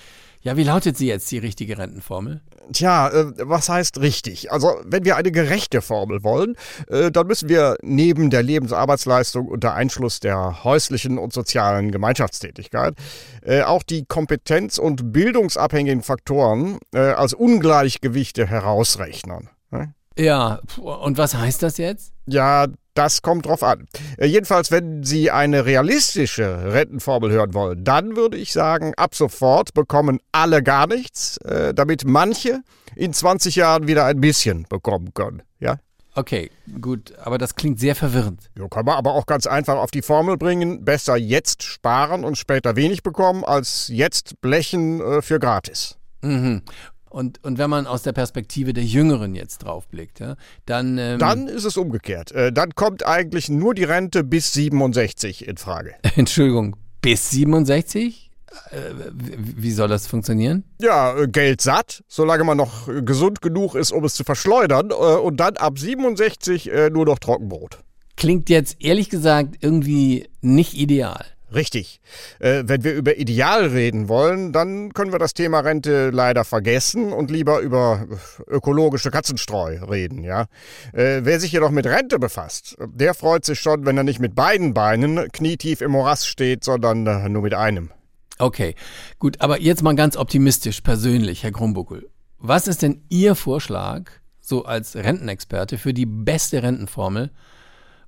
Ja, 0.47 0.55
wie 0.55 0.63
lautet 0.63 0.95
sie 0.95 1.07
jetzt, 1.07 1.29
die 1.29 1.39
richtige 1.39 1.77
Rentenformel? 1.77 2.39
Tja, 2.71 3.09
äh, 3.09 3.33
was 3.39 3.67
heißt 3.67 3.99
richtig? 3.99 4.49
Also, 4.49 4.79
wenn 4.85 5.03
wir 5.03 5.17
eine 5.17 5.29
gerechte 5.29 5.81
Formel 5.81 6.23
wollen, 6.23 6.55
äh, 6.87 7.11
dann 7.11 7.27
müssen 7.27 7.49
wir 7.49 7.75
neben 7.81 8.29
der 8.29 8.43
Lebensarbeitsleistung 8.43 9.49
unter 9.49 9.73
Einschluss 9.73 10.21
der 10.21 10.63
häuslichen 10.63 11.17
und 11.17 11.33
sozialen 11.33 11.91
Gemeinschaftstätigkeit 11.91 12.95
äh, 13.41 13.63
auch 13.63 13.83
die 13.83 14.05
kompetenz- 14.05 14.79
und 14.79 15.11
bildungsabhängigen 15.11 16.01
Faktoren 16.01 16.79
als 16.93 17.33
Ungleichgewichte 17.33 18.47
herausrechnen. 18.47 19.49
Ne? 19.71 19.93
Ja, 20.17 20.61
und 20.77 21.17
was 21.17 21.35
heißt 21.35 21.61
das 21.61 21.77
jetzt? 21.77 22.13
Ja, 22.25 22.67
das 22.97 23.21
kommt 23.21 23.45
drauf 23.45 23.63
an. 23.63 23.87
Äh, 24.17 24.25
jedenfalls, 24.25 24.71
wenn 24.71 25.03
Sie 25.03 25.31
eine 25.31 25.65
realistische 25.65 26.73
Rentenformel 26.73 27.31
hören 27.31 27.53
wollen, 27.53 27.83
dann 27.83 28.15
würde 28.15 28.37
ich 28.37 28.51
sagen, 28.51 28.93
ab 28.95 29.15
sofort 29.15 29.73
bekommen 29.73 30.19
alle 30.31 30.63
gar 30.63 30.87
nichts, 30.87 31.37
äh, 31.37 31.73
damit 31.73 32.05
manche 32.05 32.61
in 32.95 33.13
20 33.13 33.55
Jahren 33.55 33.87
wieder 33.87 34.05
ein 34.05 34.19
bisschen 34.19 34.65
bekommen 34.69 35.13
können. 35.13 35.43
Ja? 35.59 35.77
Okay, 36.15 36.49
gut, 36.81 37.13
aber 37.19 37.37
das 37.37 37.53
klingt 37.53 37.79
sehr 37.79 37.93
verwirrend. 37.93 38.49
Ja, 38.57 38.67
kann 38.67 38.85
man 38.85 38.95
aber 38.95 39.13
auch 39.13 39.27
ganz 39.27 39.45
einfach 39.45 39.75
auf 39.75 39.91
die 39.91 40.01
Formel 40.01 40.35
bringen, 40.35 40.83
besser 40.83 41.15
jetzt 41.15 41.61
sparen 41.61 42.23
und 42.23 42.39
später 42.39 42.75
wenig 42.75 43.03
bekommen, 43.03 43.43
als 43.43 43.87
jetzt 43.89 44.41
blechen 44.41 44.99
äh, 44.99 45.21
für 45.21 45.39
gratis. 45.39 45.95
Mhm. 46.23 46.63
Und, 47.09 47.43
und 47.43 47.57
wenn 47.57 47.69
man 47.69 47.87
aus 47.87 48.03
der 48.03 48.13
Perspektive 48.13 48.73
der 48.73 48.83
Jüngeren 48.83 49.35
jetzt 49.35 49.59
draufblickt, 49.59 50.19
ja, 50.19 50.35
dann. 50.65 50.97
Ähm 50.97 51.19
dann 51.19 51.47
ist 51.47 51.63
es 51.63 51.77
umgekehrt. 51.77 52.31
Äh, 52.31 52.51
dann 52.51 52.75
kommt 52.75 53.05
eigentlich 53.05 53.49
nur 53.49 53.73
die 53.73 53.85
Rente 53.85 54.23
bis 54.23 54.53
67 54.53 55.47
in 55.47 55.57
Frage. 55.57 55.95
Entschuldigung, 56.15 56.75
bis 57.01 57.29
67? 57.31 58.31
Äh, 58.71 58.77
wie 59.11 59.71
soll 59.71 59.87
das 59.87 60.07
funktionieren? 60.07 60.63
Ja, 60.81 61.17
äh, 61.17 61.27
Geld 61.27 61.61
satt, 61.61 62.03
solange 62.07 62.43
man 62.43 62.57
noch 62.57 62.87
gesund 63.03 63.41
genug 63.41 63.75
ist, 63.75 63.91
um 63.91 64.03
es 64.03 64.15
zu 64.15 64.23
verschleudern. 64.23 64.91
Und 64.91 65.37
dann 65.37 65.57
ab 65.57 65.79
67 65.79 66.71
nur 66.91 67.05
noch 67.05 67.19
Trockenbrot. 67.19 67.79
Klingt 68.15 68.49
jetzt 68.49 68.77
ehrlich 68.79 69.09
gesagt 69.09 69.57
irgendwie 69.61 70.27
nicht 70.41 70.73
ideal. 70.73 71.23
Richtig. 71.53 72.01
Äh, 72.39 72.63
wenn 72.65 72.83
wir 72.83 72.93
über 72.93 73.17
Ideal 73.17 73.67
reden 73.67 74.09
wollen, 74.09 74.51
dann 74.51 74.93
können 74.93 75.13
wir 75.13 75.19
das 75.19 75.33
Thema 75.33 75.61
Rente 75.61 76.09
leider 76.09 76.43
vergessen 76.43 77.13
und 77.13 77.31
lieber 77.31 77.59
über 77.59 78.05
ökologische 78.47 79.11
Katzenstreu 79.11 79.77
reden, 79.89 80.23
ja. 80.23 80.47
Äh, 80.91 81.21
wer 81.23 81.39
sich 81.39 81.53
jedoch 81.53 81.71
mit 81.71 81.85
Rente 81.85 82.19
befasst, 82.19 82.75
der 82.85 83.13
freut 83.13 83.45
sich 83.45 83.61
schon, 83.61 83.85
wenn 83.85 83.97
er 83.97 84.03
nicht 84.03 84.19
mit 84.19 84.35
beiden 84.35 84.73
Beinen 84.73 85.31
knietief 85.31 85.79
im 85.79 85.91
Morast 85.91 86.27
steht, 86.27 86.65
sondern 86.65 87.07
äh, 87.07 87.29
nur 87.29 87.43
mit 87.43 87.53
einem. 87.53 87.91
Okay, 88.39 88.75
gut, 89.17 89.39
aber 89.39 89.61
jetzt 89.61 89.83
mal 89.83 89.95
ganz 89.95 90.17
optimistisch, 90.17 90.81
persönlich, 90.81 91.43
Herr 91.43 91.51
Grumbuckel. 91.51 92.09
Was 92.39 92.67
ist 92.67 92.81
denn 92.81 93.01
Ihr 93.09 93.35
Vorschlag, 93.35 94.11
so 94.41 94.65
als 94.65 94.95
Rentenexperte, 94.95 95.77
für 95.77 95.93
die 95.93 96.05
beste 96.05 96.61
Rentenformel? 96.61 97.31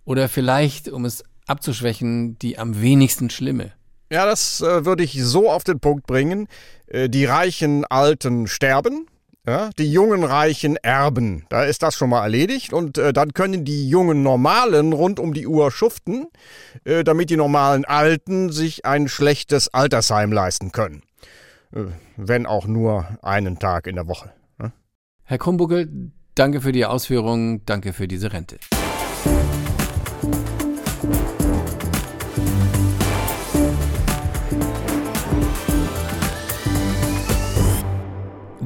Oder 0.06 0.30
vielleicht, 0.30 0.90
um 0.90 1.06
es 1.06 1.24
abzuschwächen, 1.50 2.38
die 2.40 2.58
am 2.58 2.82
wenigsten 2.82 3.30
schlimme. 3.30 3.74
Ja, 4.12 4.26
das 4.26 4.62
äh, 4.62 4.86
würde 4.86 5.04
ich 5.04 5.24
so 5.24 5.50
auf 5.50 5.64
den 5.64 5.80
Punkt 5.80 6.08
bringen. 6.08 6.48
Äh, 6.88 7.10
die 7.10 7.26
reichen 7.26 7.86
Alten 7.86 8.48
sterben, 8.48 9.06
ja, 9.46 9.70
die 9.78 9.92
jungen 9.92 10.24
Reichen 10.24 10.78
erben. 10.78 11.46
Da 11.50 11.64
ist 11.64 11.84
das 11.84 11.96
schon 11.96 12.10
mal 12.10 12.24
erledigt. 12.24 12.74
Und 12.74 12.98
äh, 12.98 13.14
dann 13.14 13.34
können 13.34 13.66
die 13.66 13.88
jungen 13.88 14.24
Normalen 14.24 14.94
rund 14.94 15.20
um 15.20 15.34
die 15.34 15.48
Uhr 15.48 15.72
schuften, 15.72 16.28
äh, 16.86 17.04
damit 17.04 17.30
die 17.30 17.38
normalen 17.38 17.86
Alten 17.86 18.52
sich 18.52 18.86
ein 18.86 19.08
schlechtes 19.08 19.74
Altersheim 19.74 20.32
leisten 20.32 20.72
können. 20.72 21.04
Äh, 21.74 21.86
wenn 22.18 22.46
auch 22.46 22.66
nur 22.66 23.08
einen 23.22 23.60
Tag 23.60 23.86
in 23.86 23.96
der 23.96 24.08
Woche. 24.08 24.32
Ja? 24.60 24.72
Herr 25.24 25.38
Krumbuckel, 25.38 26.12
danke 26.34 26.62
für 26.62 26.72
die 26.72 26.86
Ausführungen, 26.86 27.64
danke 27.66 27.94
für 27.94 28.08
diese 28.08 28.34
Rente. 28.34 28.58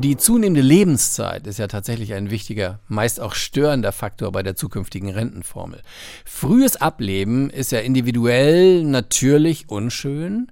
Die 0.04 0.18
zunehmende 0.18 0.60
Lebenszeit 0.60 1.48
ist 1.48 1.60
ja 1.60 1.68
tatsächlich 1.68 2.14
ein 2.14 2.30
wichtiger, 2.30 2.82
meist 2.90 3.22
auch 3.22 3.34
störender 3.34 3.94
Faktor 3.94 4.34
bei 4.34 4.44
der 4.44 4.58
zukünftigen 4.58 5.10
Rentenformel. 5.10 5.82
Frühes 6.26 6.76
Ableben 6.76 7.50
ist 7.50 7.72
ja 7.72 7.80
individuell 7.80 8.84
natürlich 8.84 9.70
unschön, 9.70 10.52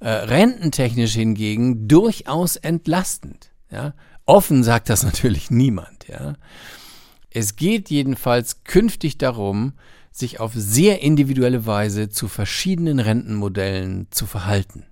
äh, 0.00 0.08
rententechnisch 0.08 1.12
hingegen 1.12 1.88
durchaus 1.88 2.56
entlastend. 2.56 3.50
Ja? 3.70 3.92
Offen 4.24 4.64
sagt 4.64 4.88
das 4.88 5.02
natürlich 5.04 5.50
niemand. 5.50 6.08
Ja? 6.08 6.36
Es 7.28 7.56
geht 7.56 7.90
jedenfalls 7.90 8.64
künftig 8.64 9.18
darum, 9.18 9.74
sich 10.10 10.40
auf 10.40 10.52
sehr 10.54 11.02
individuelle 11.02 11.66
Weise 11.66 12.08
zu 12.08 12.28
verschiedenen 12.28 12.98
Rentenmodellen 12.98 14.06
zu 14.10 14.24
verhalten. 14.24 14.86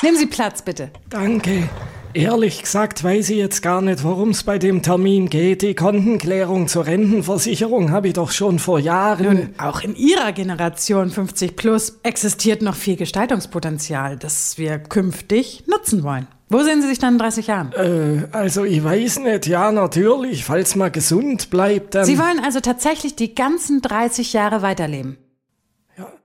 Nehmen 0.00 0.16
Sie 0.16 0.26
Platz, 0.26 0.62
bitte. 0.62 0.92
Danke. 1.08 1.68
Ehrlich 2.16 2.62
gesagt 2.62 3.04
weiß 3.04 3.28
ich 3.28 3.36
jetzt 3.36 3.60
gar 3.60 3.82
nicht, 3.82 4.02
worum 4.02 4.30
es 4.30 4.42
bei 4.42 4.58
dem 4.58 4.80
Termin 4.80 5.28
geht. 5.28 5.60
Die 5.60 5.74
Kontenklärung 5.74 6.66
zur 6.66 6.86
Rentenversicherung 6.86 7.90
habe 7.90 8.08
ich 8.08 8.14
doch 8.14 8.30
schon 8.30 8.58
vor 8.58 8.78
Jahren. 8.78 9.24
Nun, 9.26 9.48
auch 9.58 9.82
in 9.82 9.94
Ihrer 9.94 10.32
Generation 10.32 11.10
50 11.10 11.56
plus 11.56 11.98
existiert 12.04 12.62
noch 12.62 12.74
viel 12.74 12.96
Gestaltungspotenzial, 12.96 14.16
das 14.16 14.56
wir 14.56 14.78
künftig 14.78 15.64
nutzen 15.66 16.04
wollen. 16.04 16.26
Wo 16.48 16.62
sehen 16.62 16.80
Sie 16.80 16.88
sich 16.88 16.98
dann 16.98 17.14
in 17.14 17.18
30 17.18 17.48
Jahren? 17.48 17.72
Äh, 17.72 18.28
also 18.32 18.64
ich 18.64 18.82
weiß 18.82 19.18
nicht, 19.18 19.46
ja 19.46 19.70
natürlich, 19.70 20.46
falls 20.46 20.74
man 20.74 20.92
gesund 20.92 21.50
bleibt, 21.50 21.96
dann... 21.96 22.06
Sie 22.06 22.18
wollen 22.18 22.40
also 22.42 22.60
tatsächlich 22.60 23.14
die 23.14 23.34
ganzen 23.34 23.82
30 23.82 24.32
Jahre 24.32 24.62
weiterleben? 24.62 25.18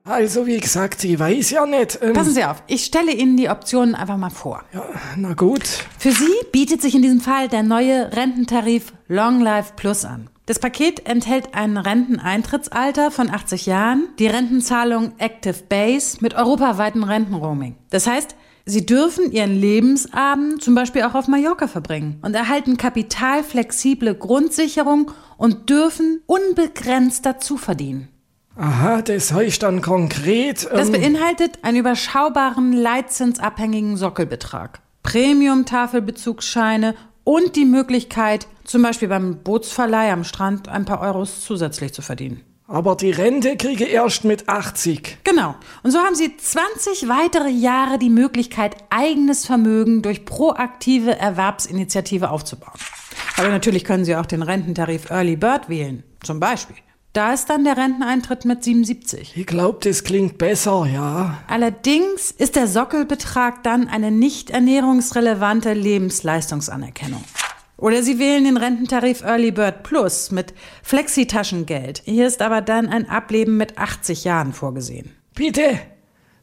Also 0.04 0.48
wie 0.48 0.60
gesagt, 0.60 1.04
ich 1.04 1.20
weiß 1.20 1.52
ja 1.52 1.66
nicht. 1.66 2.00
Ähm 2.02 2.14
Passen 2.14 2.34
Sie 2.34 2.44
auf, 2.44 2.64
ich 2.68 2.86
stelle 2.86 3.12
Ihnen 3.12 3.38
die 3.38 3.50
Optionen 3.50 3.94
einfach 3.94 4.18
mal 4.18 4.32
vor. 4.32 4.64
Ja, 4.74 4.84
na 5.16 5.34
gut. 5.34 5.64
Für 6.00 6.12
Sie 6.12 6.32
bietet 6.52 6.82
sich 6.82 6.96
in 6.96 7.04
diesem 7.04 7.22
Fall 7.22 7.48
der 7.48 7.62
neue 7.62 8.12
Rententarif 8.16 8.94
Long 9.08 9.42
Life 9.42 9.74
Plus 9.76 10.04
an. 10.04 10.30
Das 10.48 10.58
Paket 10.58 11.08
enthält 11.08 11.54
ein 11.54 11.78
Renteneintrittsalter 11.78 13.12
von 13.12 13.30
80 13.30 13.68
Jahren, 13.68 14.10
die 14.18 14.28
Rentenzahlung 14.28 15.14
Active 15.20 15.64
Base 15.70 16.18
mit 16.20 16.34
europaweiten 16.34 17.04
Rentenroaming. 17.04 17.76
Das 17.92 18.08
heißt, 18.08 18.36
Sie 18.66 18.86
dürfen 18.86 19.32
Ihren 19.32 19.56
Lebensabend 19.56 20.64
zum 20.64 20.76
Beispiel 20.76 21.04
auch 21.04 21.14
auf 21.14 21.28
Mallorca 21.28 21.68
verbringen 21.68 22.20
und 22.24 22.36
erhalten 22.36 22.78
kapitalflexible 22.78 24.16
Grundsicherung 24.16 25.12
und 25.38 25.70
dürfen 25.70 26.22
unbegrenzt 26.26 27.26
dazu 27.26 27.58
verdienen. 27.58 28.10
Aha, 28.56 29.02
das 29.02 29.32
heißt 29.32 29.64
dann 29.64 29.82
konkret. 29.82 30.68
Ähm 30.70 30.78
das 30.78 30.92
beinhaltet 30.92 31.60
einen 31.64 31.78
überschaubaren 31.78 32.74
leitzinsabhängigen 32.74 33.98
Sockelbetrag, 33.98 34.82
Premium-Tafelbezugsscheine 35.04 36.96
und 37.24 37.56
die 37.56 37.66
Möglichkeit, 37.66 38.48
zum 38.64 38.82
Beispiel 38.82 39.08
beim 39.08 39.38
Bootsverleih 39.44 40.12
am 40.12 40.24
Strand 40.24 40.68
ein 40.68 40.86
paar 40.86 41.02
Euros 41.02 41.42
zusätzlich 41.42 41.94
zu 41.94 42.02
verdienen. 42.02 42.42
Aber 42.68 42.96
die 42.96 43.12
Rente 43.12 43.58
kriege 43.58 43.84
erst 43.84 44.24
mit 44.24 44.48
80. 44.48 45.18
Genau. 45.26 45.56
Und 45.84 45.92
so 45.92 46.00
haben 46.00 46.16
Sie 46.16 46.38
20 46.38 47.10
weitere 47.10 47.50
Jahre 47.50 48.00
die 48.00 48.10
Möglichkeit, 48.10 48.78
eigenes 48.90 49.46
Vermögen 49.46 50.02
durch 50.02 50.24
proaktive 50.24 51.18
Erwerbsinitiative 51.18 52.30
aufzubauen. 52.30 52.80
Aber 53.36 53.50
natürlich 53.50 53.84
können 53.84 54.06
Sie 54.06 54.16
auch 54.16 54.26
den 54.26 54.42
Rententarif 54.42 55.10
Early 55.10 55.36
Bird 55.36 55.68
wählen. 55.68 56.04
Zum 56.24 56.40
Beispiel. 56.40 56.78
Da 57.14 57.34
ist 57.34 57.50
dann 57.50 57.66
der 57.66 57.76
Renteneintritt 57.76 58.46
mit 58.46 58.64
77. 58.64 59.36
Ich 59.36 59.46
glaube, 59.46 59.80
das 59.84 60.06
klingt 60.06 60.38
besser, 60.38 60.86
ja. 60.86 61.40
Allerdings 61.48 62.32
ist 62.32 62.56
der 62.56 62.68
Sockelbetrag 62.68 63.64
dann 63.64 63.90
eine 63.90 64.12
nicht 64.12 64.50
ernährungsrelevante 64.50 65.74
Lebensleistungsanerkennung. 65.74 67.22
Oder 67.76 68.02
Sie 68.02 68.18
wählen 68.18 68.46
den 68.46 68.56
Rententarif 68.56 69.24
Early 69.24 69.52
Bird 69.52 69.84
Plus 69.84 70.32
mit 70.32 70.54
Flexitaschengeld. 70.84 72.02
Hier 72.06 72.28
ist 72.28 72.42
aber 72.42 72.62
dann 72.62 72.88
ein 72.88 73.10
Ableben 73.10 73.58
mit 73.58 73.78
80 73.78 74.24
Jahren 74.24 74.54
vorgesehen. 74.54 75.12
Bitte? 75.36 75.80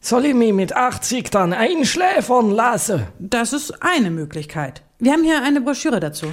Soll 0.01 0.27
ich 0.27 0.35
mich 0.35 0.53
mit 0.53 0.77
80 0.77 1.31
dann 1.31 1.55
einschläfern 1.55 2.51
lassen? 2.51 3.07
Das 3.19 3.55
ist 3.55 3.83
eine 3.83 4.11
Möglichkeit. 4.11 4.83
Wir 4.99 5.13
haben 5.13 5.25
hier 5.25 5.43
eine 5.43 5.63
Broschüre 5.63 6.01
dazu. 6.01 6.27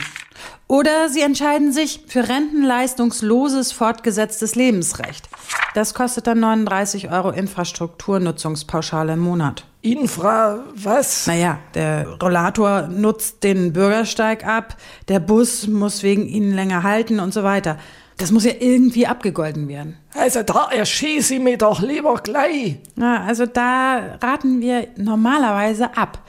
Oder 0.68 1.10
Sie 1.10 1.22
entscheiden 1.22 1.72
sich 1.72 2.02
für 2.08 2.28
rentenleistungsloses 2.28 3.72
fortgesetztes 3.72 4.56
Lebensrecht. 4.56 5.30
Das 5.76 5.94
kostet 5.94 6.28
dann 6.28 6.40
39 6.40 7.12
Euro 7.12 7.30
Infrastrukturnutzungspauschale 7.32 9.14
im 9.14 9.20
Monat. 9.20 9.66
Infra, 9.82 10.64
was? 10.74 11.28
Naja, 11.28 11.60
der 11.76 12.08
Rollator 12.22 12.88
nutzt 12.88 13.44
den 13.44 13.74
Bürgersteig 13.74 14.48
ab, 14.48 14.78
der 15.10 15.20
Bus 15.20 15.68
muss 15.68 16.02
wegen 16.02 16.28
Ihnen 16.28 16.54
länger 16.54 16.82
halten 16.84 17.20
und 17.20 17.34
so 17.34 17.44
weiter. 17.44 17.78
Das 18.18 18.32
muss 18.32 18.46
ja 18.46 18.54
irgendwie 18.58 19.06
abgegolten 19.06 19.68
werden. 19.68 19.98
Also 20.14 20.42
da 20.42 20.70
erschieße 20.72 21.36
ich 21.36 21.42
mich 21.42 21.58
doch 21.58 21.82
lieber 21.82 22.16
gleich. 22.16 22.78
Na, 22.96 23.26
also 23.26 23.46
da 23.46 24.18
raten 24.24 24.62
wir 24.62 24.88
normalerweise 24.96 25.98
ab, 25.98 26.20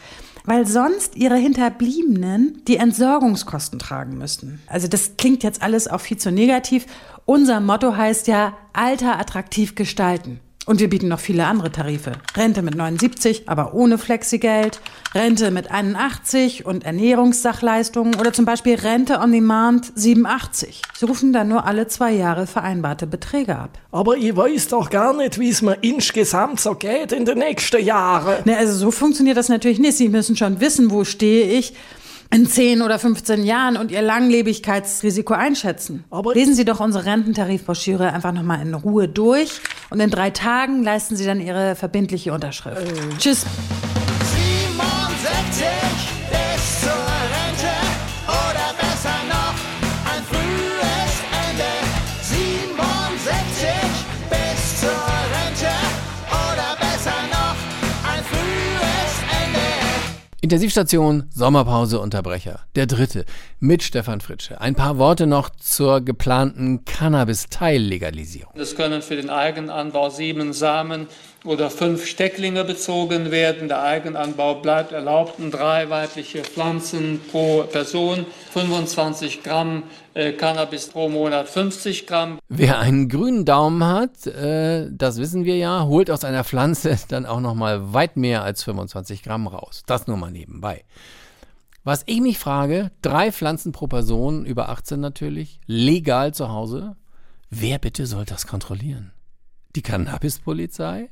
weil 0.47 0.67
sonst 0.67 1.17
ihre 1.17 1.37
Hinterbliebenen 1.37 2.63
die 2.67 2.79
Entsorgungskosten 2.79 3.79
tragen 3.79 4.17
müssten. 4.17 4.61
Also 4.69 4.89
das 4.89 5.17
klingt 5.19 5.43
jetzt 5.43 5.63
alles 5.63 5.89
auch 5.89 6.01
viel 6.01 6.17
zu 6.17 6.31
negativ. 6.33 6.87
Unser 7.25 7.61
Motto 7.61 7.97
heißt 7.97 8.29
ja 8.29 8.57
Alter 8.73 9.19
attraktiv 9.19 9.75
gestalten. 9.75 10.41
Und 10.67 10.81
wir 10.81 10.91
bieten 10.91 11.07
noch 11.07 11.21
viele 11.21 11.47
andere 11.47 11.71
Tarife. 11.71 12.13
Rente 12.37 12.61
mit 12.61 12.75
79, 12.75 13.49
aber 13.49 13.73
ohne 13.73 13.99
Flexigeld. 13.99 14.81
Rente 15.15 15.53
mit 15.53 15.71
81 15.71 16.67
und 16.67 16.85
Ernährungssachleistungen. 16.85 18.17
Oder 18.17 18.33
zum 18.33 18.47
Beispiel 18.47 18.75
Rente 18.75 19.21
on 19.21 19.31
Demand 19.31 19.93
87. 19.95 20.83
Sie 20.99 21.07
rufen 21.07 21.33
dann 21.33 21.47
nur 21.47 21.67
alle 21.67 21.87
zwei 21.87 22.11
Jahre 22.11 22.49
vereinbarte 22.49 23.07
Beträge 23.07 23.57
ab. 23.57 23.79
Aber 23.93 24.17
ich 24.17 24.37
weiß 24.37 24.67
doch 24.69 24.91
gar 24.91 25.17
nicht, 25.17 25.39
wie 25.39 25.51
es 25.51 25.63
mir 25.63 25.79
insgesamt 25.83 26.59
so 26.59 26.75
geht 26.75 27.13
in 27.13 27.25
den 27.25 27.39
nächsten 27.39 27.85
Jahren. 27.85 28.39
Ne, 28.45 28.57
also 28.57 28.75
so 28.75 28.91
funktioniert 28.91 29.37
das 29.37 29.49
natürlich 29.49 29.79
nicht. 29.79 29.97
Sie 29.97 30.09
müssen 30.09 30.37
schon 30.37 30.61
wissen, 30.61 30.91
wo 30.91 31.05
stehe 31.05 31.47
ich 31.47 31.75
in 32.31 32.47
10 32.47 32.83
oder 32.83 32.99
15 32.99 33.45
Jahren 33.45 33.77
und 33.77 33.91
Ihr 33.91 34.03
Langlebigkeitsrisiko 34.03 35.35
einschätzen. 35.35 36.05
Aber 36.11 36.35
Lesen 36.35 36.55
Sie 36.55 36.65
doch 36.65 36.81
unsere 36.81 37.07
Rententarifbroschüre 37.07 38.13
einfach 38.13 38.33
nochmal 38.33 38.63
in 38.63 38.75
Ruhe 38.75 39.09
durch 39.09 39.61
und 39.91 40.01
in 40.01 40.11
drei 40.11 40.31
Tagen 40.31 40.83
leisten 40.83 41.17
Sie 41.17 41.25
dann 41.25 41.41
Ihre 41.41 41.77
verbindliche 41.77 42.33
Unterschrift. 42.33 42.83
Äh. 42.83 43.19
Tschüss. 43.19 43.47
67 45.53 46.16
Intensivstation, 60.47 61.25
Sommerpause, 61.35 61.99
Unterbrecher. 61.99 62.61
Der 62.77 62.87
dritte 62.87 63.25
mit 63.59 63.83
Stefan 63.83 64.21
Fritsche. 64.21 64.61
Ein 64.61 64.77
paar 64.77 64.97
Worte 64.97 65.27
noch 65.27 65.51
zur 65.51 66.01
geplanten 66.01 66.85
Cannabis-Teillegalisierung. 66.85 68.53
Es 68.55 68.77
können 68.77 69.03
für 69.03 69.17
den 69.17 69.29
Eigenanbau 69.29 70.09
sieben 70.09 70.53
Samen 70.53 71.09
oder 71.45 71.69
fünf 71.69 72.07
Stecklinge 72.07 72.63
bezogen 72.63 73.33
werden. 73.33 73.67
Der 73.67 73.83
Eigenanbau 73.83 74.61
bleibt 74.61 74.93
erlaubt 74.93 75.41
und 75.41 75.51
drei 75.51 75.91
weibliche 75.91 76.45
Pflanzen 76.45 77.21
pro 77.33 77.65
Person. 77.65 78.25
25 78.53 79.43
Gramm 79.43 79.83
äh, 80.17 80.33
Cannabis 80.33 80.89
pro 80.89 81.09
Monat, 81.09 81.49
50 81.49 82.07
Gramm. 82.07 82.39
Wer 82.49 82.79
einen 82.79 83.09
grünen 83.09 83.45
Daumen 83.45 83.85
hat, 83.85 84.27
äh, 84.27 84.89
das 84.91 85.19
wissen 85.19 85.45
wir 85.45 85.57
ja, 85.57 85.85
holt 85.85 86.11
aus 86.11 86.25
einer 86.25 86.43
Pflanze 86.43 86.99
dann 87.09 87.27
auch 87.27 87.41
noch 87.41 87.55
mal 87.55 87.93
weit 87.93 88.17
mehr 88.17 88.43
als 88.43 88.65
25 88.65 89.23
Gramm 89.23 89.47
raus. 89.47 89.83
Das 89.87 90.07
nur 90.07 90.17
mal 90.17 90.31
nebenbei. 90.31 90.85
Was 91.85 92.03
ich 92.07 92.21
mich 92.21 92.39
frage, 92.39 92.91
drei 93.03 93.31
Pflanzen 93.31 93.73
pro 93.73 93.87
Person, 93.87 94.45
über 94.45 94.71
18 94.71 94.99
natürlich, 94.99 95.61
legal 95.67 96.35
zu 96.35 96.49
Hause. 96.49 96.97
Wer 97.51 97.79
bitte 97.79 98.07
soll 98.07 98.25
das 98.25 98.47
kontrollieren? 98.47 99.13
Die 99.77 99.83
Cannabispolizei? 99.83 101.11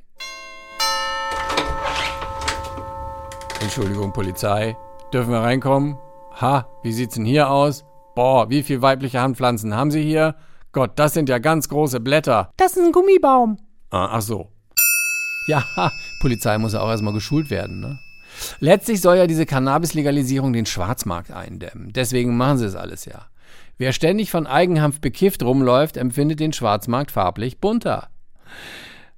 Entschuldigung, 3.61 4.13
Polizei. 4.13 4.77
Dürfen 5.13 5.31
wir 5.31 5.41
reinkommen? 5.41 5.97
Ha, 6.41 6.67
wie 6.83 6.93
sieht's 6.93 7.15
denn 7.15 7.25
hier 7.25 7.51
aus? 7.51 7.85
Boah, 8.15 8.49
wie 8.49 8.63
viele 8.63 8.83
weibliche 8.83 9.21
Handpflanzen 9.21 9.75
haben 9.75 9.91
Sie 9.91 10.03
hier? 10.03 10.37
Gott, 10.71 10.93
das 10.97 11.15
sind 11.15 11.29
ja 11.29 11.39
ganz 11.39 11.69
große 11.69 12.01
Blätter. 12.01 12.51
Das 12.57 12.77
ist 12.77 12.85
ein 12.85 12.93
Gummibaum. 12.93 13.59
Ah, 13.91 14.09
ach 14.13 14.23
so. 14.23 14.51
Ja, 15.47 15.65
Polizei 16.21 16.57
muss 16.59 16.73
ja 16.73 16.81
auch 16.81 16.89
erstmal 16.89 17.13
geschult 17.13 17.51
werden, 17.51 17.81
ne? 17.81 17.99
Letztlich 18.59 19.01
soll 19.01 19.17
ja 19.17 19.27
diese 19.27 19.47
Cannabis-Legalisierung 19.47 20.53
den 20.53 20.67
Schwarzmarkt 20.67 21.31
eindämmen. 21.31 21.93
Deswegen 21.93 22.37
machen 22.37 22.59
sie 22.59 22.67
es 22.67 22.75
alles 22.75 23.05
ja. 23.05 23.27
Wer 23.79 23.93
ständig 23.93 24.31
von 24.31 24.47
Eigenhanf 24.47 25.01
bekifft 25.01 25.43
rumläuft, 25.43 25.97
empfindet 25.97 26.41
den 26.41 26.53
Schwarzmarkt 26.53 27.11
farblich 27.11 27.59
bunter. 27.59 28.09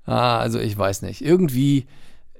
Ah, 0.04 0.38
also 0.38 0.58
ich 0.58 0.76
weiß 0.76 1.02
nicht. 1.02 1.22
Irgendwie 1.22 1.86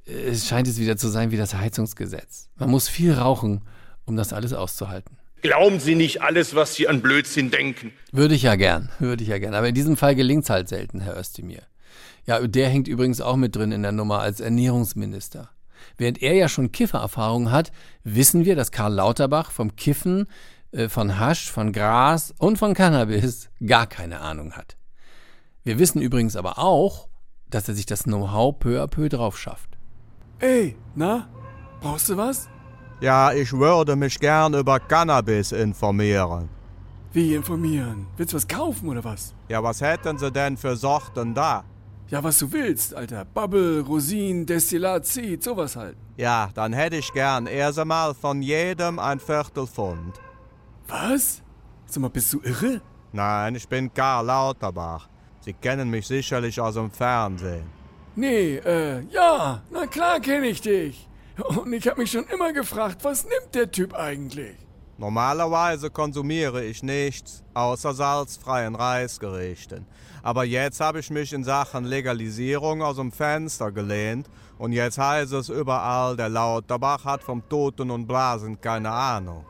äh, 0.04 0.34
scheint 0.34 0.68
es 0.68 0.78
wieder 0.78 0.96
zu 0.96 1.08
sein 1.08 1.30
wie 1.30 1.36
das 1.36 1.54
Heizungsgesetz. 1.54 2.48
Man 2.56 2.70
muss 2.70 2.88
viel 2.88 3.14
rauchen, 3.14 3.62
um 4.04 4.16
das 4.16 4.32
alles 4.32 4.52
auszuhalten. 4.52 5.16
Glauben 5.42 5.80
Sie 5.80 5.94
nicht 5.94 6.22
alles, 6.22 6.54
was 6.54 6.74
Sie 6.74 6.88
an 6.88 7.02
Blödsinn 7.02 7.50
denken. 7.50 7.92
Würde 8.10 8.34
ich 8.34 8.42
ja 8.42 8.56
gern, 8.56 8.90
würde 8.98 9.22
ich 9.22 9.28
ja 9.28 9.38
gern. 9.38 9.54
Aber 9.54 9.68
in 9.68 9.74
diesem 9.74 9.96
Fall 9.96 10.14
gelingt's 10.14 10.50
halt 10.50 10.68
selten, 10.68 11.00
Herr 11.00 11.16
Özdemir. 11.18 11.62
Ja, 12.26 12.44
der 12.46 12.68
hängt 12.68 12.88
übrigens 12.88 13.20
auch 13.20 13.36
mit 13.36 13.54
drin 13.54 13.70
in 13.70 13.82
der 13.82 13.92
Nummer 13.92 14.20
als 14.20 14.40
Ernährungsminister. 14.40 15.50
Während 15.98 16.22
er 16.22 16.34
ja 16.34 16.48
schon 16.48 16.72
Kiffererfahrung 16.72 17.52
hat, 17.52 17.70
wissen 18.02 18.44
wir, 18.44 18.56
dass 18.56 18.72
Karl 18.72 18.94
Lauterbach 18.94 19.50
vom 19.50 19.76
Kiffen, 19.76 20.26
äh, 20.72 20.88
von 20.88 21.18
Hasch, 21.18 21.50
von 21.50 21.72
Gras 21.72 22.34
und 22.38 22.58
von 22.58 22.74
Cannabis 22.74 23.50
gar 23.64 23.86
keine 23.86 24.20
Ahnung 24.20 24.52
hat. 24.52 24.76
Wir 25.62 25.78
wissen 25.78 26.00
übrigens 26.00 26.36
aber 26.36 26.58
auch, 26.58 27.08
dass 27.48 27.68
er 27.68 27.74
sich 27.74 27.86
das 27.86 28.04
Know-how 28.04 28.58
peu 28.58 28.82
à 28.82 28.86
peu 28.88 29.08
drauf 29.08 29.38
schafft. 29.38 29.70
Ey, 30.40 30.76
na? 30.94 31.28
Brauchst 31.80 32.08
du 32.08 32.16
was? 32.16 32.48
Ja, 33.00 33.32
ich 33.32 33.52
würde 33.52 33.94
mich 33.94 34.18
gern 34.18 34.54
über 34.54 34.80
Cannabis 34.80 35.52
informieren. 35.52 36.48
Wie 37.12 37.34
informieren? 37.34 38.06
Willst 38.16 38.32
du 38.32 38.36
was 38.36 38.48
kaufen 38.48 38.88
oder 38.88 39.04
was? 39.04 39.34
Ja, 39.48 39.62
was 39.62 39.80
hätten 39.82 40.16
Sie 40.18 40.32
denn 40.32 40.56
für 40.56 40.76
Sorten 40.76 41.34
da? 41.34 41.64
Ja, 42.08 42.22
was 42.22 42.38
du 42.38 42.50
willst, 42.52 42.94
Alter. 42.94 43.24
Bubble, 43.24 43.80
Rosinen, 43.80 44.46
Destillat, 44.46 45.04
Seed, 45.04 45.42
sowas 45.42 45.76
halt. 45.76 45.96
Ja, 46.16 46.48
dann 46.54 46.72
hätte 46.72 46.96
ich 46.96 47.12
gern 47.12 47.46
erst 47.46 47.78
einmal 47.78 48.14
von 48.14 48.40
jedem 48.40 48.98
ein 48.98 49.20
Viertelpfund. 49.20 50.14
Was? 50.88 51.42
Sag 51.86 52.00
mal, 52.00 52.08
bist 52.08 52.32
du 52.32 52.40
irre? 52.42 52.80
Nein, 53.12 53.56
ich 53.56 53.68
bin 53.68 53.92
Karl 53.92 54.24
Lauterbach. 54.24 55.08
Sie 55.40 55.52
kennen 55.52 55.90
mich 55.90 56.06
sicherlich 56.06 56.58
aus 56.60 56.74
dem 56.74 56.90
Fernsehen. 56.90 57.66
Nee, 58.14 58.56
äh, 58.56 59.02
ja, 59.10 59.62
na 59.70 59.86
klar 59.86 60.18
kenne 60.20 60.46
ich 60.46 60.62
dich. 60.62 61.05
Und 61.44 61.72
ich 61.72 61.86
habe 61.86 62.00
mich 62.00 62.10
schon 62.10 62.24
immer 62.24 62.52
gefragt, 62.52 62.98
was 63.02 63.24
nimmt 63.24 63.54
der 63.54 63.70
Typ 63.70 63.94
eigentlich? 63.94 64.56
Normalerweise 64.98 65.90
konsumiere 65.90 66.64
ich 66.64 66.82
nichts 66.82 67.44
außer 67.52 67.92
salzfreien 67.92 68.74
Reisgerichten. 68.74 69.86
Aber 70.22 70.44
jetzt 70.44 70.80
habe 70.80 71.00
ich 71.00 71.10
mich 71.10 71.34
in 71.34 71.44
Sachen 71.44 71.84
Legalisierung 71.84 72.82
aus 72.82 72.96
dem 72.96 73.12
Fenster 73.12 73.72
gelehnt 73.72 74.30
und 74.58 74.72
jetzt 74.72 74.96
heißt 74.96 75.32
es 75.34 75.50
überall, 75.50 76.16
der 76.16 76.30
Lauterbach 76.30 77.04
hat 77.04 77.22
vom 77.22 77.46
Toten 77.46 77.90
und 77.90 78.06
Blasen 78.06 78.58
keine 78.58 78.90
Ahnung. 78.90 79.44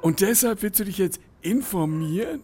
Und 0.00 0.20
deshalb 0.20 0.62
willst 0.62 0.80
du 0.80 0.84
dich 0.84 0.98
jetzt 0.98 1.20
informieren? 1.42 2.42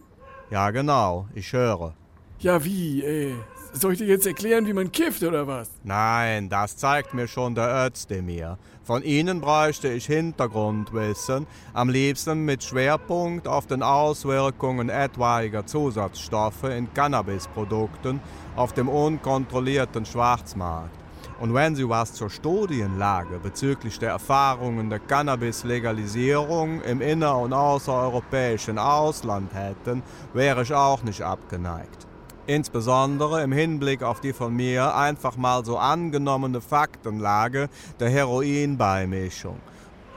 Ja, 0.49 0.71
genau, 0.71 1.27
ich 1.35 1.51
höre. 1.51 1.93
Ja, 2.41 2.63
wie, 2.63 3.03
ey? 3.03 3.35
Soll 3.73 3.91
ich 3.91 3.99
dir 3.99 4.07
jetzt 4.07 4.25
erklären, 4.25 4.65
wie 4.65 4.71
man 4.71 4.93
kifft 4.93 5.23
oder 5.23 5.45
was? 5.45 5.69
Nein, 5.83 6.47
das 6.47 6.77
zeigt 6.77 7.13
mir 7.13 7.27
schon 7.27 7.53
der 7.53 7.85
Özdemir. 7.85 8.57
Von 8.81 9.03
Ihnen 9.03 9.41
bräuchte 9.41 9.89
ich 9.89 10.05
Hintergrundwissen, 10.05 11.45
am 11.73 11.89
liebsten 11.89 12.45
mit 12.45 12.63
Schwerpunkt 12.63 13.45
auf 13.45 13.67
den 13.67 13.83
Auswirkungen 13.83 14.87
etwaiger 14.87 15.65
Zusatzstoffe 15.65 16.63
in 16.63 16.91
Cannabisprodukten 16.93 18.21
auf 18.55 18.71
dem 18.71 18.87
unkontrollierten 18.87 20.05
Schwarzmarkt. 20.05 20.95
Und 21.41 21.53
wenn 21.53 21.75
Sie 21.75 21.87
was 21.87 22.13
zur 22.13 22.29
Studienlage 22.29 23.39
bezüglich 23.39 23.99
der 23.99 24.11
Erfahrungen 24.11 24.89
der 24.89 24.99
Cannabis-Legalisierung 24.99 26.81
im 26.83 27.01
inner- 27.01 27.37
und 27.37 27.51
außereuropäischen 27.51 28.79
Ausland 28.79 29.53
hätten, 29.53 30.03
wäre 30.33 30.63
ich 30.63 30.73
auch 30.73 31.03
nicht 31.03 31.21
abgeneigt. 31.21 32.08
Insbesondere 32.49 33.43
im 33.43 33.51
Hinblick 33.51 34.01
auf 34.01 34.21
die 34.21 34.33
von 34.33 34.55
mir 34.55 34.95
einfach 34.95 35.37
mal 35.37 35.63
so 35.63 35.77
angenommene 35.77 36.61
Faktenlage 36.61 37.69
der 37.99 38.09
Heroinbeimischung. 38.09 39.59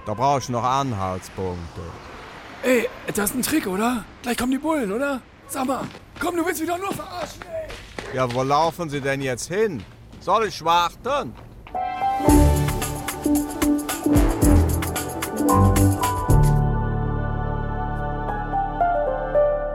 Da 0.06 0.14
brauche 0.14 0.38
ich 0.38 0.48
noch 0.48 0.64
Anhaltspunkte. 0.64 1.82
Ey, 2.62 2.88
das 3.08 3.32
ist 3.32 3.36
ein 3.36 3.42
Trick, 3.42 3.66
oder? 3.66 4.06
Gleich 4.22 4.38
kommen 4.38 4.52
die 4.52 4.56
Bullen, 4.56 4.90
oder? 4.92 5.20
Sag 5.46 5.66
mal, 5.66 5.82
komm, 6.18 6.36
du 6.36 6.46
willst 6.46 6.62
mich 6.62 6.70
doch 6.70 6.78
nur 6.78 6.94
verarschen, 6.94 7.42
ey! 7.42 8.16
Ja, 8.16 8.32
wo 8.32 8.42
laufen 8.42 8.88
Sie 8.88 9.02
denn 9.02 9.20
jetzt 9.20 9.48
hin? 9.48 9.84
Soll 10.20 10.46
ich 10.46 10.64
warten? 10.64 11.34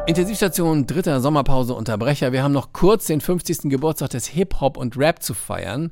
Intensivstation, 0.07 0.87
dritter 0.87 1.19
Sommerpause, 1.19 1.73
Unterbrecher. 1.73 2.31
Wir 2.31 2.41
haben 2.41 2.53
noch 2.53 2.71
kurz 2.71 3.07
den 3.07 3.19
50. 3.19 3.63
Geburtstag 3.63 4.11
des 4.11 4.27
Hip-Hop 4.27 4.77
und 4.77 4.95
Rap 4.97 5.21
zu 5.21 5.33
feiern. 5.33 5.91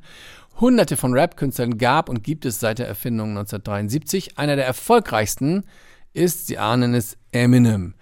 Hunderte 0.58 0.96
von 0.96 1.12
Rap-Künstlern 1.12 1.76
gab 1.76 2.08
und 2.08 2.24
gibt 2.24 2.46
es 2.46 2.58
seit 2.58 2.78
der 2.78 2.88
Erfindung 2.88 3.36
1973. 3.36 4.38
Einer 4.38 4.56
der 4.56 4.64
erfolgreichsten 4.64 5.64
ist, 6.14 6.46
Sie 6.46 6.56
ahnen 6.56 6.94
es, 6.94 7.18
Eminem. 7.30 7.94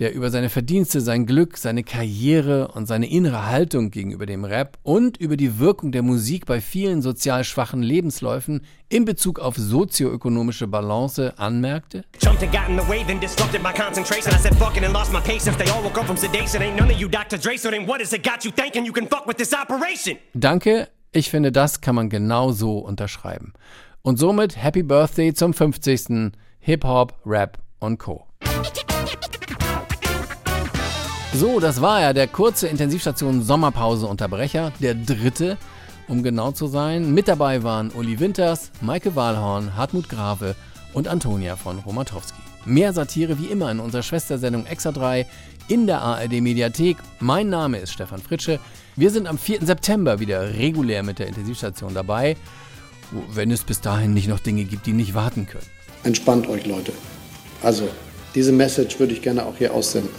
Der 0.00 0.14
über 0.14 0.30
seine 0.30 0.48
Verdienste, 0.48 1.02
sein 1.02 1.26
Glück, 1.26 1.58
seine 1.58 1.84
Karriere 1.84 2.68
und 2.68 2.86
seine 2.86 3.08
innere 3.08 3.46
Haltung 3.46 3.90
gegenüber 3.90 4.24
dem 4.24 4.46
Rap 4.46 4.78
und 4.82 5.18
über 5.18 5.36
die 5.36 5.58
Wirkung 5.58 5.92
der 5.92 6.02
Musik 6.02 6.46
bei 6.46 6.62
vielen 6.62 7.02
sozial 7.02 7.44
schwachen 7.44 7.82
Lebensläufen 7.82 8.62
in 8.88 9.04
Bezug 9.04 9.38
auf 9.38 9.56
sozioökonomische 9.56 10.66
Balance 10.66 11.38
anmerkte. 11.38 12.04
Danke, 20.32 20.88
ich 21.12 21.28
finde, 21.28 21.52
das 21.52 21.82
kann 21.82 21.94
man 21.94 22.08
genau 22.08 22.52
so 22.52 22.78
unterschreiben. 22.78 23.52
Und 24.00 24.18
somit 24.18 24.56
Happy 24.56 24.82
Birthday 24.82 25.34
zum 25.34 25.52
50. 25.52 26.32
Hip-Hop, 26.60 27.20
Rap 27.26 27.58
und 27.80 27.98
Co. 27.98 28.29
So, 31.32 31.60
das 31.60 31.80
war 31.80 32.00
ja 32.00 32.12
der 32.12 32.26
kurze 32.26 32.66
Intensivstation 32.66 33.42
Sommerpause 33.42 34.06
Unterbrecher, 34.08 34.72
der 34.80 34.94
dritte, 34.94 35.56
um 36.08 36.24
genau 36.24 36.50
zu 36.50 36.66
sein. 36.66 37.14
Mit 37.14 37.28
dabei 37.28 37.62
waren 37.62 37.92
Uli 37.92 38.18
Winters, 38.18 38.72
Maike 38.80 39.14
Wahlhorn, 39.14 39.76
Hartmut 39.76 40.08
Grave 40.08 40.56
und 40.92 41.06
Antonia 41.06 41.54
von 41.54 41.78
Romatowski. 41.78 42.40
Mehr 42.64 42.92
Satire 42.92 43.38
wie 43.38 43.46
immer 43.46 43.70
in 43.70 43.78
unserer 43.78 44.02
Schwestersendung 44.02 44.66
Extra 44.66 44.90
3 44.90 45.24
in 45.68 45.86
der 45.86 46.02
ARD 46.02 46.40
Mediathek. 46.40 46.96
Mein 47.20 47.48
Name 47.48 47.78
ist 47.78 47.92
Stefan 47.92 48.20
Fritsche. 48.20 48.58
Wir 48.96 49.10
sind 49.12 49.28
am 49.28 49.38
4. 49.38 49.64
September 49.64 50.18
wieder 50.18 50.54
regulär 50.54 51.04
mit 51.04 51.20
der 51.20 51.28
Intensivstation 51.28 51.94
dabei, 51.94 52.36
wenn 53.32 53.52
es 53.52 53.62
bis 53.62 53.80
dahin 53.80 54.14
nicht 54.14 54.28
noch 54.28 54.40
Dinge 54.40 54.64
gibt, 54.64 54.84
die 54.86 54.92
nicht 54.92 55.14
warten 55.14 55.46
können. 55.46 55.66
Entspannt 56.02 56.48
euch, 56.48 56.66
Leute. 56.66 56.92
Also, 57.62 57.88
diese 58.34 58.50
Message 58.50 58.98
würde 58.98 59.12
ich 59.12 59.22
gerne 59.22 59.46
auch 59.46 59.56
hier 59.56 59.72
aussenden. 59.72 60.10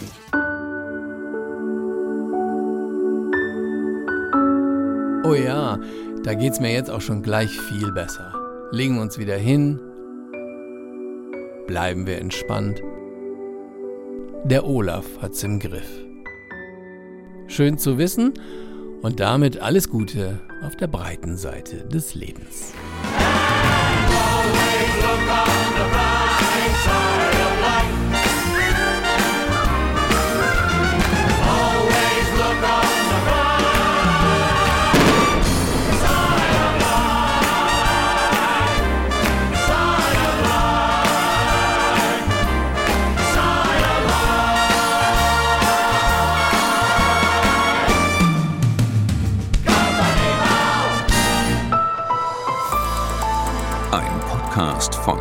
Oh 5.24 5.34
ja, 5.34 5.78
da 6.24 6.34
geht's 6.34 6.58
mir 6.58 6.72
jetzt 6.72 6.90
auch 6.90 7.00
schon 7.00 7.22
gleich 7.22 7.50
viel 7.50 7.92
besser. 7.92 8.34
Legen 8.72 8.96
wir 8.96 9.02
uns 9.02 9.18
wieder 9.18 9.36
hin. 9.36 9.80
Bleiben 11.68 12.08
wir 12.08 12.18
entspannt. 12.18 12.82
Der 14.42 14.66
Olaf 14.66 15.06
hat's 15.20 15.44
im 15.44 15.60
Griff. 15.60 15.88
Schön 17.46 17.78
zu 17.78 17.98
wissen 17.98 18.34
und 19.02 19.20
damit 19.20 19.62
alles 19.62 19.88
Gute 19.88 20.40
auf 20.64 20.74
der 20.74 20.88
breiten 20.88 21.36
Seite 21.36 21.86
des 21.86 22.16
Lebens. 22.16 22.72
Podcast 54.82 54.94
von. 54.96 55.11